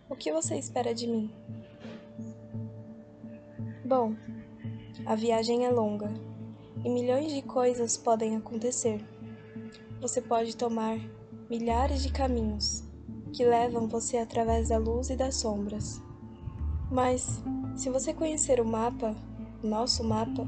o 0.08 0.14
que 0.14 0.32
você 0.32 0.54
espera 0.54 0.94
de 0.94 1.08
mim? 1.08 1.28
Bom, 3.84 4.14
a 5.04 5.16
viagem 5.16 5.66
é 5.66 5.70
longa 5.70 6.08
e 6.84 6.88
milhões 6.88 7.32
de 7.32 7.42
coisas 7.42 7.96
podem 7.96 8.36
acontecer. 8.36 9.04
Você 10.00 10.22
pode 10.22 10.56
tomar 10.56 11.00
milhares 11.50 12.00
de 12.04 12.12
caminhos 12.12 12.84
que 13.32 13.44
levam 13.44 13.88
você 13.88 14.18
através 14.18 14.68
da 14.68 14.78
luz 14.78 15.10
e 15.10 15.16
das 15.16 15.34
sombras. 15.34 16.00
Mas, 16.92 17.42
se 17.74 17.90
você 17.90 18.14
conhecer 18.14 18.60
o 18.60 18.64
mapa, 18.64 19.16
o 19.64 19.66
nosso 19.66 20.04
mapa, 20.04 20.46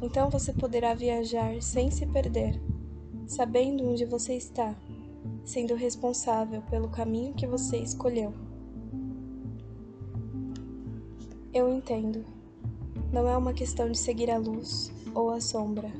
então 0.00 0.28
você 0.28 0.52
poderá 0.52 0.94
viajar 0.94 1.60
sem 1.62 1.90
se 1.90 2.06
perder, 2.06 2.60
sabendo 3.26 3.88
onde 3.88 4.04
você 4.04 4.34
está, 4.34 4.74
sendo 5.44 5.74
responsável 5.74 6.62
pelo 6.62 6.88
caminho 6.88 7.34
que 7.34 7.46
você 7.46 7.78
escolheu. 7.78 8.32
Eu 11.52 11.72
entendo. 11.72 12.24
Não 13.12 13.26
é 13.26 13.36
uma 13.36 13.54
questão 13.54 13.90
de 13.90 13.96
seguir 13.96 14.30
a 14.30 14.36
luz 14.36 14.92
ou 15.14 15.30
a 15.30 15.40
sombra. 15.40 15.90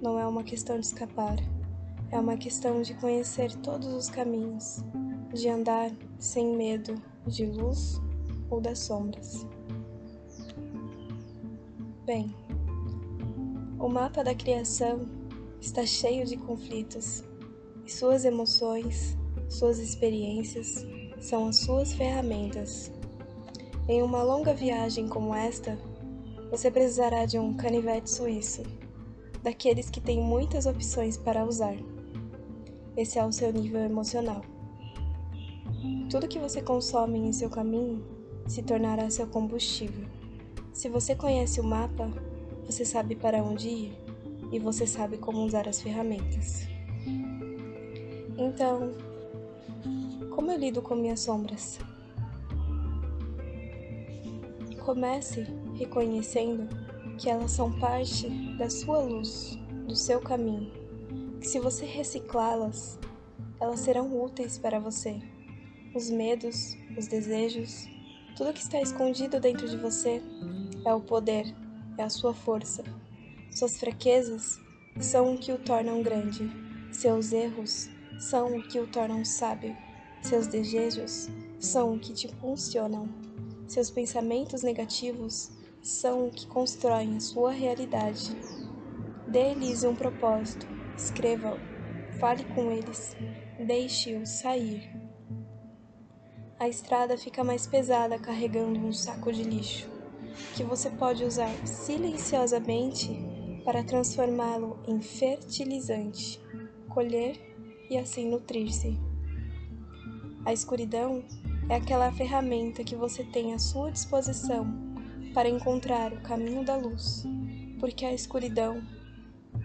Não 0.00 0.18
é 0.18 0.26
uma 0.26 0.42
questão 0.42 0.78
de 0.78 0.86
escapar. 0.86 1.36
É 2.10 2.18
uma 2.18 2.36
questão 2.36 2.80
de 2.80 2.94
conhecer 2.94 3.54
todos 3.56 3.88
os 3.88 4.08
caminhos, 4.08 4.82
de 5.34 5.48
andar 5.48 5.90
sem 6.18 6.56
medo 6.56 6.94
de 7.26 7.44
luz 7.44 8.00
ou 8.48 8.60
das 8.60 8.78
sombras. 8.78 9.44
Bem, 12.06 12.32
o 13.86 13.88
mapa 13.88 14.24
da 14.24 14.34
criação 14.34 15.06
está 15.60 15.86
cheio 15.86 16.26
de 16.26 16.36
conflitos 16.36 17.22
e 17.86 17.92
suas 17.92 18.24
emoções, 18.24 19.16
suas 19.48 19.78
experiências 19.78 20.84
são 21.20 21.46
as 21.46 21.58
suas 21.58 21.92
ferramentas 21.92 22.90
em 23.88 24.02
uma 24.02 24.24
longa 24.24 24.52
viagem 24.52 25.06
como 25.06 25.32
esta, 25.32 25.78
você 26.50 26.68
precisará 26.68 27.26
de 27.26 27.38
um 27.38 27.54
canivete 27.54 28.10
suíço, 28.10 28.64
daqueles 29.44 29.88
que 29.88 30.00
têm 30.00 30.20
muitas 30.20 30.66
opções 30.66 31.16
para 31.16 31.44
usar. 31.44 31.76
Esse 32.96 33.20
é 33.20 33.24
o 33.24 33.30
seu 33.30 33.52
nível 33.52 33.82
emocional. 33.82 34.42
Tudo 36.10 36.26
que 36.26 36.40
você 36.40 36.60
consome 36.60 37.20
em 37.20 37.32
seu 37.32 37.48
caminho 37.48 38.04
se 38.48 38.64
tornará 38.64 39.08
seu 39.10 39.28
combustível. 39.28 40.08
Se 40.72 40.88
você 40.88 41.14
conhece 41.14 41.60
o 41.60 41.64
mapa, 41.64 42.10
você 42.66 42.84
sabe 42.84 43.14
para 43.14 43.42
onde 43.42 43.68
ir 43.68 43.98
e 44.52 44.58
você 44.58 44.86
sabe 44.86 45.16
como 45.16 45.44
usar 45.44 45.68
as 45.68 45.80
ferramentas. 45.80 46.66
Então, 48.36 48.92
como 50.34 50.50
eu 50.50 50.58
lido 50.58 50.82
com 50.82 50.94
minhas 50.94 51.20
sombras? 51.20 51.78
Comece 54.84 55.46
reconhecendo 55.74 56.68
que 57.18 57.30
elas 57.30 57.52
são 57.52 57.72
parte 57.78 58.28
da 58.58 58.68
sua 58.68 58.98
luz, 58.98 59.58
do 59.86 59.96
seu 59.96 60.20
caminho, 60.20 60.70
que 61.40 61.48
se 61.48 61.58
você 61.58 61.84
reciclá-las, 61.84 62.98
elas 63.60 63.80
serão 63.80 64.22
úteis 64.22 64.58
para 64.58 64.78
você. 64.78 65.20
Os 65.94 66.10
medos, 66.10 66.76
os 66.96 67.06
desejos, 67.06 67.88
tudo 68.36 68.52
que 68.52 68.60
está 68.60 68.80
escondido 68.80 69.40
dentro 69.40 69.66
de 69.66 69.78
você 69.78 70.22
é 70.84 70.92
o 70.92 71.00
poder, 71.00 71.52
é 71.98 72.02
a 72.02 72.10
sua 72.10 72.34
força. 72.34 72.84
Suas 73.50 73.78
fraquezas 73.78 74.60
são 75.00 75.34
o 75.34 75.38
que 75.38 75.52
o 75.52 75.58
tornam 75.58 76.02
grande. 76.02 76.50
Seus 76.90 77.32
erros 77.32 77.88
são 78.18 78.56
o 78.56 78.62
que 78.62 78.78
o 78.78 78.86
tornam 78.86 79.24
sábio. 79.24 79.76
Seus 80.22 80.46
desejos 80.46 81.28
são 81.58 81.94
o 81.94 81.98
que 81.98 82.12
te 82.12 82.26
impulsionam. 82.26 83.08
Seus 83.66 83.90
pensamentos 83.90 84.62
negativos 84.62 85.50
são 85.82 86.28
o 86.28 86.30
que 86.30 86.46
constroem 86.46 87.20
sua 87.20 87.50
realidade. 87.50 88.36
Dê-lhes 89.28 89.84
um 89.84 89.94
propósito, 89.94 90.66
escreva-o, 90.96 91.58
fale 92.18 92.44
com 92.54 92.70
eles, 92.70 93.16
deixe-os 93.64 94.28
sair. 94.28 94.90
A 96.58 96.68
estrada 96.68 97.18
fica 97.18 97.44
mais 97.44 97.66
pesada 97.66 98.18
carregando 98.18 98.80
um 98.80 98.92
saco 98.92 99.30
de 99.30 99.42
lixo, 99.42 99.90
que 100.54 100.64
você 100.64 100.90
pode 100.90 101.24
usar 101.24 101.50
silenciosamente 101.66 103.18
para 103.64 103.82
transformá-lo 103.82 104.78
em 104.86 105.00
fertilizante, 105.00 106.40
colher 106.88 107.36
e 107.90 107.96
assim 107.96 108.28
nutrir-se. 108.28 108.98
A 110.44 110.52
escuridão 110.52 111.24
é 111.68 111.74
aquela 111.74 112.12
ferramenta 112.12 112.84
que 112.84 112.94
você 112.94 113.24
tem 113.24 113.52
à 113.52 113.58
sua 113.58 113.90
disposição 113.90 114.66
para 115.34 115.48
encontrar 115.48 116.12
o 116.12 116.20
caminho 116.22 116.64
da 116.64 116.76
luz, 116.76 117.24
porque 117.80 118.04
a 118.04 118.14
escuridão 118.14 118.80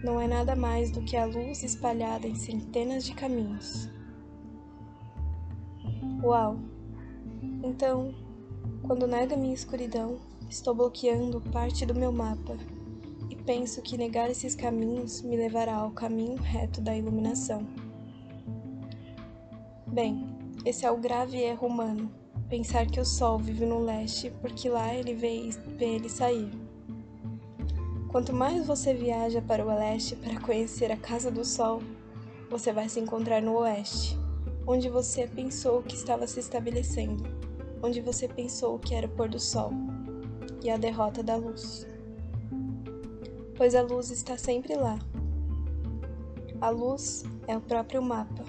não 0.02 0.20
é 0.20 0.26
nada 0.26 0.56
mais 0.56 0.90
do 0.90 1.02
que 1.02 1.16
a 1.16 1.24
luz 1.24 1.62
espalhada 1.62 2.26
em 2.26 2.34
centenas 2.34 3.04
de 3.04 3.14
caminhos. 3.14 3.88
Uau! 6.22 6.58
Então, 7.62 8.14
quando 8.82 9.06
nego 9.06 9.34
a 9.34 9.36
minha 9.36 9.54
escuridão, 9.54 10.18
estou 10.52 10.74
bloqueando 10.74 11.40
parte 11.40 11.86
do 11.86 11.94
meu 11.94 12.12
mapa 12.12 12.58
e 13.30 13.34
penso 13.34 13.80
que 13.80 13.96
negar 13.96 14.30
esses 14.30 14.54
caminhos 14.54 15.22
me 15.22 15.34
levará 15.34 15.76
ao 15.76 15.90
caminho 15.90 16.36
reto 16.36 16.78
da 16.82 16.94
iluminação. 16.94 17.66
Bem, 19.86 20.26
esse 20.66 20.84
é 20.84 20.90
o 20.90 20.98
grave 20.98 21.38
erro 21.38 21.66
humano, 21.66 22.12
pensar 22.50 22.86
que 22.86 23.00
o 23.00 23.04
Sol 23.04 23.38
vive 23.38 23.64
no 23.64 23.78
leste 23.78 24.30
porque 24.42 24.68
lá 24.68 24.94
ele 24.94 25.14
vê, 25.14 25.48
vê 25.68 25.94
ele 25.94 26.10
sair. 26.10 26.50
Quanto 28.08 28.34
mais 28.34 28.66
você 28.66 28.92
viaja 28.92 29.40
para 29.40 29.64
o 29.64 29.74
leste 29.74 30.14
para 30.16 30.38
conhecer 30.38 30.92
a 30.92 30.98
casa 30.98 31.30
do 31.30 31.46
Sol, 31.46 31.82
você 32.50 32.74
vai 32.74 32.90
se 32.90 33.00
encontrar 33.00 33.40
no 33.40 33.56
oeste, 33.56 34.18
onde 34.66 34.90
você 34.90 35.26
pensou 35.26 35.82
que 35.82 35.94
estava 35.94 36.26
se 36.26 36.40
estabelecendo, 36.40 37.24
onde 37.82 38.02
você 38.02 38.28
pensou 38.28 38.78
que 38.78 38.94
era 38.94 39.06
o 39.06 39.10
pôr 39.10 39.30
do 39.30 39.40
sol 39.40 39.72
e 40.62 40.70
a 40.70 40.76
derrota 40.76 41.22
da 41.22 41.36
luz. 41.36 41.86
Pois 43.56 43.74
a 43.74 43.82
luz 43.82 44.10
está 44.10 44.36
sempre 44.36 44.74
lá. 44.74 44.98
A 46.60 46.70
luz 46.70 47.24
é 47.46 47.56
o 47.56 47.60
próprio 47.60 48.02
mapa 48.02 48.44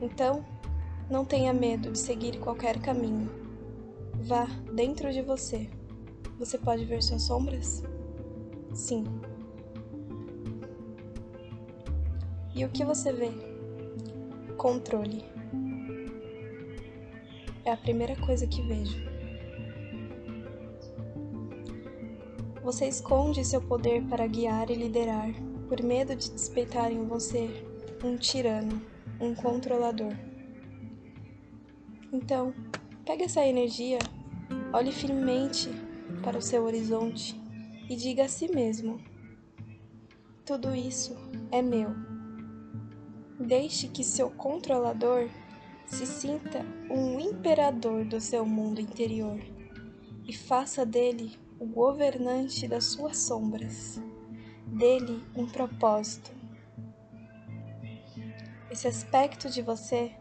então, 0.00 0.42
não 1.10 1.24
tenha 1.24 1.52
medo 1.52 1.92
de 1.92 1.98
seguir 1.98 2.38
qualquer 2.38 2.80
caminho. 2.80 3.28
Vá 4.14 4.46
dentro 4.72 5.12
de 5.12 5.20
você. 5.20 5.68
Você 6.38 6.56
pode 6.56 6.86
ver 6.86 7.02
suas 7.02 7.22
sombras? 7.22 7.82
Sim. 8.72 9.04
E 12.54 12.64
o 12.64 12.70
que 12.70 12.84
você 12.84 13.12
vê? 13.12 13.30
Controle. 14.56 15.24
É 17.64 17.72
a 17.72 17.76
primeira 17.76 18.16
coisa 18.16 18.46
que 18.46 18.62
vejo. 18.62 19.09
Você 22.62 22.86
esconde 22.86 23.44
seu 23.44 23.60
poder 23.62 24.02
para 24.04 24.26
guiar 24.26 24.70
e 24.70 24.74
liderar, 24.74 25.30
por 25.68 25.82
medo 25.82 26.14
de 26.14 26.30
despeitarem 26.30 26.98
em 26.98 27.06
você 27.06 27.64
um 28.04 28.16
tirano 28.16 28.80
um 29.20 29.34
controlador. 29.34 30.14
Então, 32.12 32.54
pegue 33.04 33.24
essa 33.24 33.44
energia, 33.46 33.98
olhe 34.72 34.92
firmemente 34.92 35.68
para 36.22 36.38
o 36.38 36.42
seu 36.42 36.64
horizonte 36.64 37.38
e 37.88 37.94
diga 37.94 38.24
a 38.24 38.28
si 38.28 38.50
mesmo: 38.54 39.00
tudo 40.44 40.74
isso 40.74 41.16
é 41.50 41.62
meu. 41.62 41.90
Deixe 43.38 43.88
que 43.88 44.04
seu 44.04 44.30
controlador 44.30 45.28
se 45.86 46.06
sinta 46.06 46.64
um 46.90 47.18
imperador 47.18 48.04
do 48.04 48.20
seu 48.20 48.44
mundo 48.44 48.80
interior 48.80 49.40
e 50.26 50.32
faça 50.32 50.84
dele 50.84 51.38
o 51.60 51.66
governante 51.66 52.66
das 52.66 52.86
suas 52.86 53.18
sombras, 53.18 54.00
dele 54.66 55.22
um 55.36 55.46
propósito 55.46 56.40
esse 58.70 58.86
aspecto 58.86 59.50
de 59.50 59.62
você 59.62 60.12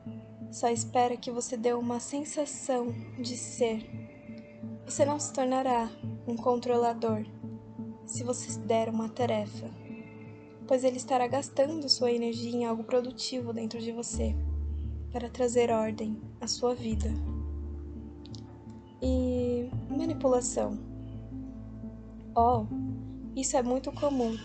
só 0.52 0.69
espera 0.69 1.15
que 1.15 1.30
você 1.30 1.56
dê 1.56 1.71
uma 1.71 1.99
sensação 1.99 2.88
de 3.21 3.38
ser. 3.38 3.88
Você 4.86 5.06
não 5.06 5.19
se 5.19 5.32
tornará 5.32 5.88
um 6.28 6.36
controlador 6.36 7.23
se 8.08 8.23
você 8.23 8.60
der 8.62 8.89
uma 8.89 9.08
tarefa, 9.08 9.69
pois 10.67 10.84
ele 10.84 10.97
estará 10.97 11.28
gastando 11.28 11.88
sua 11.88 12.12
energia 12.12 12.52
em 12.52 12.65
algo 12.65 12.84
produtivo 12.84 13.54
dentro 13.54 13.80
de 13.80 13.91
você 13.91 14.36
para 15.12 15.30
trazer 15.30 15.69
ordem 15.69 16.19
à 16.41 16.47
sua 16.47 16.73
vida. 16.73 17.13
E 18.99 19.69
manipulação. 19.88 20.88
Oh, 22.36 22.65
isso 23.36 23.58
é 23.58 23.63
muito 23.63 23.92
comum. 23.92 24.38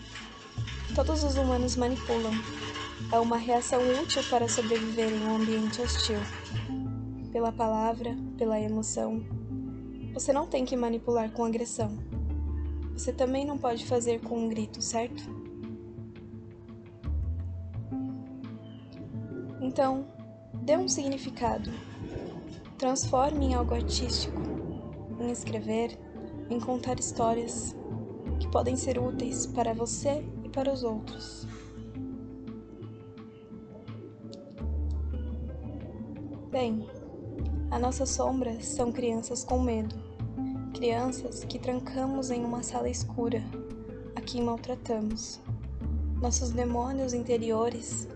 Todos 0.95 1.23
os 1.23 1.35
humanos 1.35 1.75
manipulam 1.75 2.33
é 3.11 3.19
uma 3.19 3.37
reação 3.37 3.79
útil 4.01 4.23
para 4.29 4.47
sobreviver 4.47 5.11
em 5.11 5.23
um 5.23 5.35
ambiente 5.35 5.81
hostil. 5.81 6.19
Pela 7.31 7.51
palavra, 7.51 8.15
pela 8.37 8.59
emoção. 8.59 9.21
Você 10.13 10.31
não 10.33 10.47
tem 10.47 10.65
que 10.65 10.75
manipular 10.75 11.31
com 11.31 11.43
agressão. 11.43 11.97
Você 12.93 13.11
também 13.11 13.45
não 13.45 13.57
pode 13.57 13.85
fazer 13.85 14.21
com 14.21 14.39
um 14.39 14.47
grito, 14.47 14.81
certo? 14.81 15.23
Então, 19.61 20.07
dê 20.53 20.77
um 20.77 20.87
significado. 20.87 21.69
Transforme 22.77 23.47
em 23.47 23.53
algo 23.53 23.73
artístico, 23.73 24.41
em 25.19 25.29
escrever, 25.31 25.97
em 26.49 26.59
contar 26.59 26.99
histórias 26.99 27.75
que 28.39 28.47
podem 28.49 28.75
ser 28.75 28.99
úteis 28.99 29.45
para 29.47 29.73
você 29.73 30.23
e 30.43 30.49
para 30.49 30.71
os 30.71 30.83
outros. 30.83 31.47
Bem, 36.51 36.87
a 37.71 37.79
nossa 37.79 38.05
sombra 38.05 38.61
são 38.61 38.91
crianças 38.91 39.43
com 39.43 39.59
medo, 39.59 39.95
crianças 40.73 41.43
que 41.43 41.59
trancamos 41.59 42.29
em 42.29 42.43
uma 42.45 42.63
sala 42.63 42.89
escura, 42.89 43.43
a 44.15 44.21
quem 44.21 44.41
maltratamos. 44.43 45.41
Nossos 46.21 46.51
demônios 46.51 47.13
interiores 47.13 48.07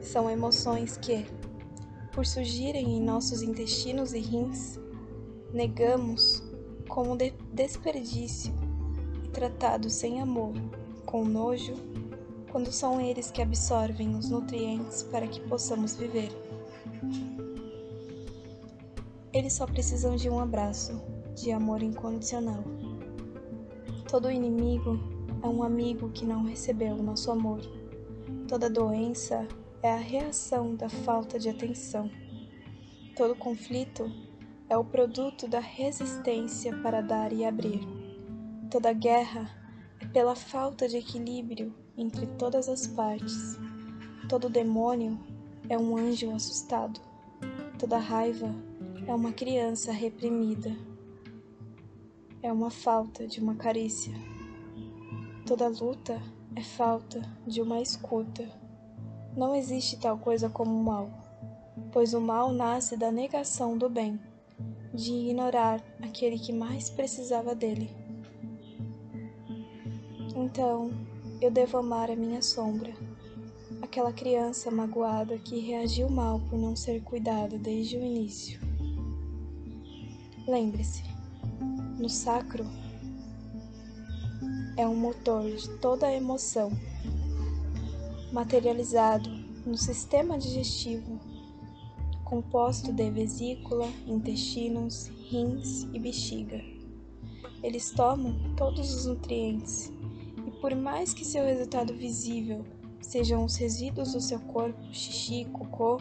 são 0.00 0.28
emoções 0.28 0.96
que, 0.98 1.24
por 2.12 2.26
surgirem 2.26 2.96
em 2.96 3.02
nossos 3.02 3.42
intestinos 3.42 4.12
e 4.12 4.18
rins, 4.18 4.78
negamos 5.52 6.45
como 6.88 7.16
de 7.16 7.32
desperdício 7.52 8.52
e 9.24 9.28
tratados 9.28 9.92
sem 9.92 10.20
amor, 10.20 10.54
com 11.04 11.24
nojo, 11.24 11.74
quando 12.50 12.72
são 12.72 13.00
eles 13.00 13.30
que 13.30 13.42
absorvem 13.42 14.16
os 14.16 14.30
nutrientes 14.30 15.02
para 15.02 15.26
que 15.26 15.40
possamos 15.40 15.94
viver. 15.94 16.30
Eles 19.32 19.52
só 19.52 19.66
precisam 19.66 20.16
de 20.16 20.30
um 20.30 20.40
abraço, 20.40 21.00
de 21.34 21.52
amor 21.52 21.82
incondicional. 21.82 22.64
Todo 24.08 24.30
inimigo 24.30 24.98
é 25.42 25.46
um 25.46 25.62
amigo 25.62 26.08
que 26.10 26.24
não 26.24 26.44
recebeu 26.44 26.94
o 26.94 27.02
nosso 27.02 27.30
amor. 27.30 27.60
Toda 28.48 28.70
doença 28.70 29.46
é 29.82 29.92
a 29.92 29.98
reação 29.98 30.74
da 30.74 30.88
falta 30.88 31.38
de 31.38 31.50
atenção. 31.50 32.10
Todo 33.14 33.36
conflito 33.36 34.10
é 34.68 34.76
o 34.76 34.84
produto 34.84 35.46
da 35.46 35.60
resistência 35.60 36.76
para 36.78 37.00
dar 37.00 37.32
e 37.32 37.44
abrir. 37.44 37.80
Toda 38.70 38.92
guerra 38.92 39.48
é 40.00 40.06
pela 40.06 40.34
falta 40.34 40.88
de 40.88 40.96
equilíbrio 40.96 41.72
entre 41.96 42.26
todas 42.26 42.68
as 42.68 42.86
partes. 42.86 43.58
Todo 44.28 44.48
demônio 44.48 45.18
é 45.68 45.78
um 45.78 45.96
anjo 45.96 46.34
assustado. 46.34 47.00
Toda 47.78 47.98
raiva 47.98 48.52
é 49.06 49.14
uma 49.14 49.32
criança 49.32 49.92
reprimida. 49.92 50.76
É 52.42 52.52
uma 52.52 52.70
falta 52.70 53.26
de 53.26 53.40
uma 53.40 53.54
carícia. 53.54 54.12
Toda 55.46 55.68
luta 55.68 56.20
é 56.56 56.62
falta 56.62 57.22
de 57.46 57.62
uma 57.62 57.80
escuta. 57.80 58.48
Não 59.36 59.54
existe 59.54 59.96
tal 60.00 60.18
coisa 60.18 60.48
como 60.48 60.76
o 60.76 60.82
mal, 60.82 61.08
pois 61.92 62.14
o 62.14 62.20
mal 62.20 62.50
nasce 62.50 62.96
da 62.96 63.12
negação 63.12 63.76
do 63.76 63.88
bem, 63.88 64.18
de 64.96 65.12
ignorar 65.12 65.84
aquele 66.00 66.38
que 66.38 66.52
mais 66.52 66.88
precisava 66.88 67.54
dele. 67.54 67.90
Então, 70.34 70.90
eu 71.40 71.50
devo 71.50 71.76
amar 71.76 72.10
a 72.10 72.16
minha 72.16 72.40
sombra, 72.40 72.94
aquela 73.82 74.12
criança 74.12 74.70
magoada 74.70 75.38
que 75.38 75.60
reagiu 75.60 76.08
mal 76.08 76.40
por 76.40 76.58
não 76.58 76.74
ser 76.74 77.02
cuidada 77.02 77.58
desde 77.58 77.98
o 77.98 78.02
início. 78.02 78.58
Lembre-se, 80.48 81.02
no 81.98 82.08
sacro 82.08 82.64
é 84.78 84.86
um 84.86 84.96
motor 84.96 85.44
de 85.50 85.68
toda 85.78 86.06
a 86.06 86.14
emoção, 86.14 86.70
materializado 88.32 89.28
no 89.66 89.76
sistema 89.76 90.38
digestivo, 90.38 91.20
composto 92.26 92.92
de 92.92 93.08
vesícula, 93.08 93.88
intestinos, 94.04 95.06
rins 95.30 95.84
e 95.94 95.98
bexiga. 95.98 96.60
Eles 97.62 97.92
tomam 97.92 98.34
todos 98.56 98.92
os 98.92 99.06
nutrientes 99.06 99.92
e, 100.44 100.50
por 100.60 100.74
mais 100.74 101.14
que 101.14 101.24
seu 101.24 101.44
resultado 101.44 101.94
visível 101.94 102.64
sejam 103.00 103.44
os 103.44 103.54
resíduos 103.56 104.12
do 104.12 104.20
seu 104.20 104.40
corpo, 104.40 104.78
xixi, 104.92 105.46
cocô, 105.52 106.00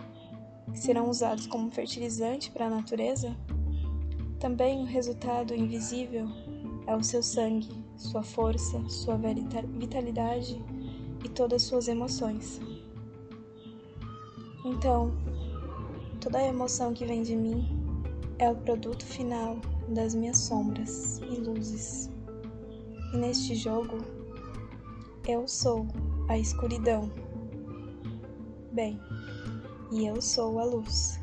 que 0.71 0.79
serão 0.79 1.09
usados 1.09 1.45
como 1.45 1.69
fertilizante 1.69 2.49
para 2.49 2.65
a 2.65 2.71
natureza, 2.71 3.35
também 4.39 4.81
o 4.81 4.85
resultado 4.85 5.53
invisível 5.53 6.27
é 6.88 6.95
o 6.95 7.03
seu 7.03 7.21
sangue, 7.21 7.69
sua 7.97 8.23
força, 8.23 8.83
sua 8.89 9.15
vitalidade 9.15 10.59
e 11.23 11.29
todas 11.29 11.61
suas 11.61 11.88
emoções. 11.88 12.59
Então, 14.65 15.13
toda 16.25 16.39
a 16.39 16.47
emoção 16.47 16.91
que 16.91 17.05
vem 17.05 17.21
de 17.21 17.35
mim 17.35 17.67
é 18.39 18.49
o 18.49 18.55
produto 18.55 19.05
final 19.05 19.59
das 19.89 20.15
minhas 20.15 20.39
sombras 20.39 21.19
e 21.19 21.35
luzes. 21.35 22.09
E 23.13 23.17
neste 23.17 23.53
jogo, 23.53 23.99
eu 25.27 25.47
sou 25.47 25.85
a 26.27 26.35
escuridão. 26.35 27.11
Bem, 28.71 28.99
e 29.91 30.07
eu 30.07 30.19
sou 30.19 30.57
a 30.57 30.65
luz. 30.65 31.19